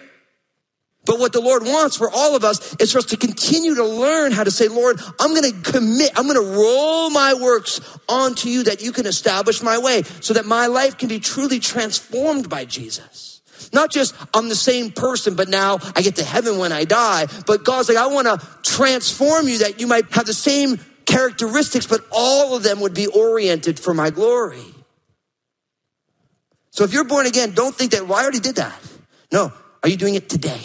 But 1.06 1.18
what 1.18 1.32
the 1.32 1.40
Lord 1.40 1.62
wants 1.62 1.96
for 1.96 2.10
all 2.10 2.36
of 2.36 2.44
us 2.44 2.76
is 2.80 2.92
for 2.92 2.98
us 2.98 3.06
to 3.06 3.16
continue 3.16 3.76
to 3.76 3.84
learn 3.84 4.32
how 4.32 4.44
to 4.44 4.50
say, 4.50 4.68
Lord, 4.68 5.00
I'm 5.18 5.30
going 5.30 5.50
to 5.50 5.72
commit, 5.72 6.10
I'm 6.16 6.26
going 6.26 6.36
to 6.36 6.54
roll 6.54 7.08
my 7.08 7.32
works 7.32 7.80
onto 8.10 8.50
you 8.50 8.64
that 8.64 8.82
you 8.82 8.92
can 8.92 9.06
establish 9.06 9.62
my 9.62 9.78
way 9.78 10.02
so 10.20 10.34
that 10.34 10.44
my 10.44 10.66
life 10.66 10.98
can 10.98 11.08
be 11.08 11.18
truly 11.18 11.60
transformed 11.60 12.50
by 12.50 12.66
Jesus. 12.66 13.35
Not 13.72 13.90
just 13.90 14.14
I'm 14.34 14.48
the 14.48 14.56
same 14.56 14.90
person, 14.90 15.34
but 15.34 15.48
now 15.48 15.78
I 15.94 16.02
get 16.02 16.16
to 16.16 16.24
heaven 16.24 16.58
when 16.58 16.72
I 16.72 16.84
die. 16.84 17.26
But 17.46 17.64
God's 17.64 17.88
like, 17.88 17.98
I 17.98 18.06
want 18.06 18.26
to 18.26 18.46
transform 18.62 19.48
you 19.48 19.58
that 19.58 19.80
you 19.80 19.86
might 19.86 20.12
have 20.14 20.26
the 20.26 20.34
same 20.34 20.78
characteristics, 21.04 21.86
but 21.86 22.04
all 22.10 22.56
of 22.56 22.62
them 22.62 22.80
would 22.80 22.94
be 22.94 23.06
oriented 23.06 23.78
for 23.78 23.94
my 23.94 24.10
glory. 24.10 24.64
So 26.70 26.84
if 26.84 26.92
you're 26.92 27.04
born 27.04 27.26
again, 27.26 27.52
don't 27.52 27.74
think 27.74 27.92
that, 27.92 28.06
well, 28.06 28.18
I 28.18 28.22
already 28.22 28.40
did 28.40 28.56
that. 28.56 28.78
No, 29.32 29.52
are 29.82 29.88
you 29.88 29.96
doing 29.96 30.14
it 30.14 30.28
today? 30.28 30.60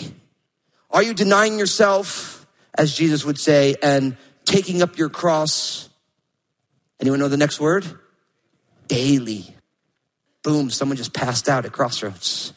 Are 0.89 1.01
you 1.01 1.13
denying 1.13 1.57
yourself, 1.57 2.45
as 2.77 2.93
Jesus 2.93 3.23
would 3.23 3.39
say, 3.39 3.75
and 3.81 4.17
taking 4.43 4.81
up 4.81 4.97
your 4.97 5.09
cross? 5.09 5.87
Anyone 6.99 7.19
know 7.19 7.29
the 7.29 7.37
next 7.37 7.59
word? 7.59 7.85
Daily. 8.87 9.55
Boom, 10.43 10.69
someone 10.69 10.97
just 10.97 11.13
passed 11.13 11.47
out 11.47 11.65
at 11.65 11.71
Crossroads. 11.71 12.51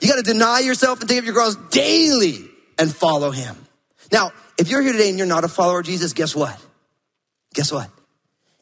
You 0.00 0.08
got 0.08 0.16
to 0.16 0.22
deny 0.22 0.60
yourself 0.60 1.00
and 1.00 1.08
take 1.08 1.18
up 1.18 1.24
your 1.24 1.34
cross 1.34 1.56
daily 1.70 2.48
and 2.78 2.94
follow 2.94 3.30
him. 3.30 3.56
Now, 4.12 4.32
if 4.58 4.68
you're 4.68 4.82
here 4.82 4.92
today 4.92 5.08
and 5.08 5.18
you're 5.18 5.26
not 5.26 5.44
a 5.44 5.48
follower 5.48 5.80
of 5.80 5.86
Jesus, 5.86 6.12
guess 6.12 6.34
what? 6.34 6.58
Guess 7.54 7.72
what? 7.72 7.90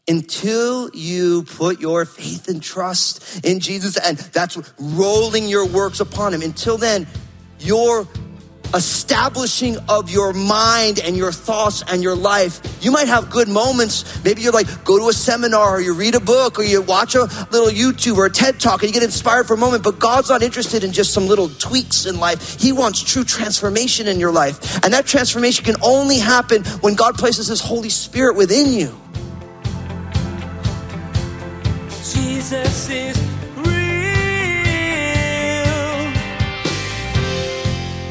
Until 0.06 0.90
you 0.94 1.44
put 1.44 1.80
your 1.80 2.04
faith 2.04 2.48
and 2.48 2.62
trust 2.62 3.44
in 3.44 3.60
Jesus, 3.60 3.96
and 3.96 4.18
that's 4.18 4.58
rolling 4.78 5.48
your 5.48 5.66
works 5.66 6.00
upon 6.00 6.34
him, 6.34 6.42
until 6.42 6.76
then, 6.76 7.06
your 7.58 8.06
establishing 8.74 9.76
of 9.88 10.10
your 10.10 10.32
mind 10.32 10.98
and 10.98 11.16
your 11.16 11.32
thoughts 11.32 11.82
and 11.88 12.02
your 12.02 12.16
life. 12.16 12.60
You 12.82 12.90
might 12.90 13.08
have 13.08 13.30
good 13.30 13.48
moments. 13.48 14.22
Maybe 14.24 14.42
you're 14.42 14.52
like, 14.52 14.84
go 14.84 14.98
to 14.98 15.08
a 15.08 15.12
seminar 15.12 15.76
or 15.76 15.80
you 15.80 15.94
read 15.94 16.14
a 16.14 16.20
book 16.20 16.58
or 16.58 16.62
you 16.62 16.82
watch 16.82 17.14
a 17.14 17.24
little 17.50 17.68
YouTube 17.68 18.16
or 18.16 18.26
a 18.26 18.30
TED 18.30 18.60
talk 18.60 18.82
and 18.82 18.88
you 18.88 18.92
get 18.92 19.02
inspired 19.02 19.46
for 19.46 19.54
a 19.54 19.58
moment, 19.58 19.82
but 19.82 19.98
God's 19.98 20.28
not 20.28 20.42
interested 20.42 20.84
in 20.84 20.92
just 20.92 21.12
some 21.12 21.26
little 21.26 21.48
tweaks 21.48 22.06
in 22.06 22.18
life. 22.18 22.60
He 22.60 22.72
wants 22.72 23.02
true 23.02 23.24
transformation 23.24 24.08
in 24.08 24.18
your 24.18 24.32
life. 24.32 24.82
And 24.84 24.92
that 24.92 25.06
transformation 25.06 25.64
can 25.64 25.76
only 25.82 26.18
happen 26.18 26.64
when 26.80 26.94
God 26.94 27.14
places 27.14 27.46
His 27.46 27.60
Holy 27.60 27.90
Spirit 27.90 28.36
within 28.36 28.72
you. 28.72 28.94
Jesus 32.12 32.90
is 32.90 33.23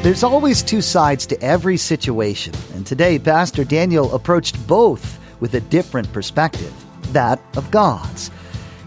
There's 0.04 0.22
always 0.22 0.62
two 0.62 0.82
sides 0.82 1.26
to 1.28 1.42
every 1.42 1.78
situation, 1.78 2.54
and 2.74 2.86
today 2.86 3.18
Pastor 3.18 3.64
Daniel 3.64 4.14
approached 4.14 4.68
both 4.68 5.18
with 5.40 5.54
a 5.54 5.62
different 5.62 6.12
perspective 6.12 6.74
that 7.14 7.42
of 7.56 7.72
God's. 7.72 8.30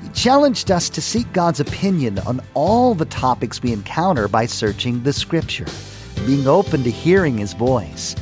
He 0.02 0.11
challenged 0.11 0.70
us 0.70 0.90
to 0.90 1.00
seek 1.00 1.33
God's 1.33 1.59
opinion 1.59 2.18
on 2.18 2.42
all 2.52 2.94
the 2.94 3.07
topics 3.07 3.62
we 3.62 3.72
encounter 3.72 4.29
by 4.29 4.44
searching 4.44 5.02
the 5.05 5.12
Scripture, 5.14 5.64
being 6.26 6.46
open 6.46 6.83
to 6.83 6.90
hearing 6.90 7.38
His 7.38 7.55
voice. 7.55 8.14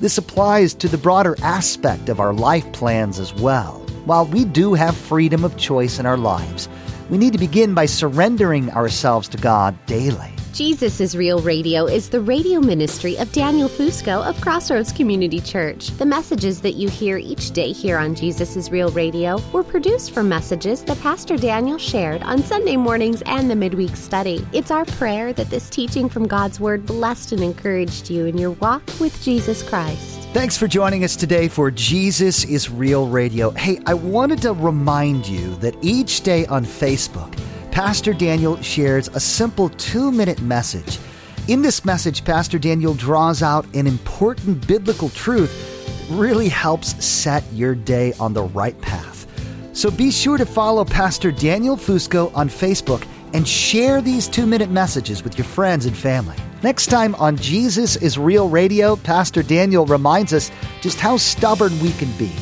This 0.00 0.18
applies 0.18 0.74
to 0.74 0.88
the 0.88 0.98
broader 0.98 1.36
aspect 1.40 2.10
of 2.10 2.20
our 2.20 2.34
life 2.34 2.70
plans 2.72 3.18
as 3.18 3.32
well. 3.32 3.78
While 4.04 4.26
we 4.26 4.44
do 4.44 4.74
have 4.74 4.94
freedom 4.94 5.42
of 5.42 5.56
choice 5.56 5.98
in 5.98 6.04
our 6.04 6.18
lives, 6.18 6.68
we 7.08 7.16
need 7.16 7.32
to 7.32 7.38
begin 7.38 7.72
by 7.72 7.86
surrendering 7.86 8.70
ourselves 8.72 9.26
to 9.28 9.38
God 9.38 9.74
daily. 9.86 10.35
Jesus 10.56 11.00
is 11.02 11.14
Real 11.14 11.42
Radio 11.42 11.84
is 11.84 12.08
the 12.08 12.22
radio 12.22 12.60
ministry 12.60 13.14
of 13.18 13.30
Daniel 13.30 13.68
Fusco 13.68 14.26
of 14.26 14.40
Crossroads 14.40 14.90
Community 14.90 15.38
Church. 15.38 15.88
The 15.98 16.06
messages 16.06 16.62
that 16.62 16.76
you 16.76 16.88
hear 16.88 17.18
each 17.18 17.50
day 17.50 17.72
here 17.72 17.98
on 17.98 18.14
Jesus 18.14 18.56
is 18.56 18.70
Real 18.70 18.90
Radio 18.92 19.38
were 19.52 19.62
produced 19.62 20.12
from 20.12 20.30
messages 20.30 20.82
that 20.84 20.98
Pastor 21.02 21.36
Daniel 21.36 21.76
shared 21.76 22.22
on 22.22 22.42
Sunday 22.42 22.78
mornings 22.78 23.22
and 23.26 23.50
the 23.50 23.54
midweek 23.54 23.94
study. 23.96 24.46
It's 24.54 24.70
our 24.70 24.86
prayer 24.86 25.34
that 25.34 25.50
this 25.50 25.68
teaching 25.68 26.08
from 26.08 26.26
God's 26.26 26.58
Word 26.58 26.86
blessed 26.86 27.32
and 27.32 27.42
encouraged 27.42 28.08
you 28.08 28.24
in 28.24 28.38
your 28.38 28.52
walk 28.52 28.82
with 28.98 29.22
Jesus 29.22 29.62
Christ. 29.62 30.22
Thanks 30.32 30.56
for 30.56 30.66
joining 30.66 31.04
us 31.04 31.16
today 31.16 31.48
for 31.48 31.70
Jesus 31.70 32.44
is 32.44 32.70
Real 32.70 33.06
Radio. 33.08 33.50
Hey, 33.50 33.78
I 33.84 33.92
wanted 33.92 34.40
to 34.40 34.54
remind 34.54 35.28
you 35.28 35.54
that 35.56 35.76
each 35.82 36.22
day 36.22 36.46
on 36.46 36.64
Facebook, 36.64 37.38
Pastor 37.76 38.14
Daniel 38.14 38.58
shares 38.62 39.08
a 39.08 39.20
simple 39.20 39.68
two 39.68 40.10
minute 40.10 40.40
message. 40.40 40.98
In 41.46 41.60
this 41.60 41.84
message, 41.84 42.24
Pastor 42.24 42.58
Daniel 42.58 42.94
draws 42.94 43.42
out 43.42 43.66
an 43.74 43.86
important 43.86 44.66
biblical 44.66 45.10
truth 45.10 46.08
that 46.08 46.16
really 46.16 46.48
helps 46.48 47.04
set 47.04 47.44
your 47.52 47.74
day 47.74 48.14
on 48.18 48.32
the 48.32 48.44
right 48.44 48.80
path. 48.80 49.26
So 49.74 49.90
be 49.90 50.10
sure 50.10 50.38
to 50.38 50.46
follow 50.46 50.86
Pastor 50.86 51.30
Daniel 51.30 51.76
Fusco 51.76 52.34
on 52.34 52.48
Facebook 52.48 53.06
and 53.34 53.46
share 53.46 54.00
these 54.00 54.26
two 54.26 54.46
minute 54.46 54.70
messages 54.70 55.22
with 55.22 55.36
your 55.36 55.44
friends 55.44 55.84
and 55.84 55.94
family. 55.94 56.36
Next 56.62 56.86
time 56.86 57.14
on 57.16 57.36
Jesus 57.36 57.96
is 57.96 58.16
Real 58.16 58.48
Radio, 58.48 58.96
Pastor 58.96 59.42
Daniel 59.42 59.84
reminds 59.84 60.32
us 60.32 60.50
just 60.80 60.98
how 60.98 61.18
stubborn 61.18 61.78
we 61.80 61.92
can 61.92 62.10
be. 62.12 62.32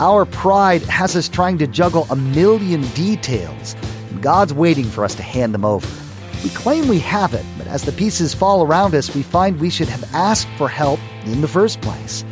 Our 0.00 0.24
pride 0.24 0.80
has 0.84 1.14
us 1.14 1.28
trying 1.28 1.58
to 1.58 1.66
juggle 1.66 2.06
a 2.08 2.16
million 2.16 2.80
details, 2.92 3.76
God's 4.22 4.54
waiting 4.54 4.84
for 4.84 5.04
us 5.04 5.14
to 5.16 5.22
hand 5.22 5.52
them 5.52 5.64
over. 5.64 5.88
We 6.44 6.50
claim 6.50 6.88
we 6.88 7.00
have 7.00 7.34
it, 7.34 7.44
but 7.58 7.66
as 7.66 7.82
the 7.82 7.92
pieces 7.92 8.34
fall 8.34 8.64
around 8.64 8.94
us, 8.94 9.14
we 9.14 9.22
find 9.22 9.60
we 9.60 9.68
should 9.68 9.88
have 9.88 10.14
asked 10.14 10.48
for 10.56 10.68
help 10.68 11.00
in 11.26 11.40
the 11.40 11.48
first 11.48 11.80
place. 11.80 12.24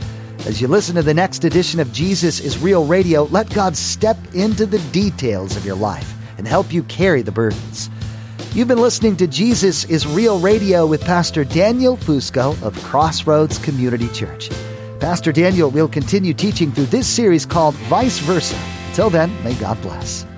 As 0.46 0.60
you 0.60 0.68
listen 0.68 0.94
to 0.94 1.02
the 1.02 1.12
next 1.12 1.44
edition 1.44 1.80
of 1.80 1.92
Jesus 1.92 2.40
is 2.40 2.58
Real 2.58 2.86
Radio, 2.86 3.24
let 3.24 3.52
God 3.52 3.76
step 3.76 4.16
into 4.34 4.66
the 4.66 4.78
details 4.90 5.56
of 5.56 5.66
your 5.66 5.76
life 5.76 6.14
and 6.38 6.46
help 6.46 6.72
you 6.72 6.82
carry 6.84 7.22
the 7.22 7.32
burdens. 7.32 7.90
You've 8.52 8.68
been 8.68 8.80
listening 8.80 9.16
to 9.18 9.26
Jesus 9.26 9.84
is 9.84 10.06
Real 10.06 10.40
Radio 10.40 10.86
with 10.86 11.04
Pastor 11.04 11.44
Daniel 11.44 11.96
Fusco 11.96 12.60
of 12.62 12.80
Crossroads 12.84 13.58
Community 13.58 14.08
Church. 14.08 14.48
Pastor 14.98 15.32
Daniel 15.32 15.70
will 15.70 15.88
continue 15.88 16.34
teaching 16.34 16.72
through 16.72 16.86
this 16.86 17.06
series 17.06 17.44
called 17.44 17.74
Vice 17.74 18.18
Versa. 18.20 18.58
Until 18.88 19.10
then, 19.10 19.30
may 19.44 19.54
God 19.54 19.80
bless. 19.82 20.29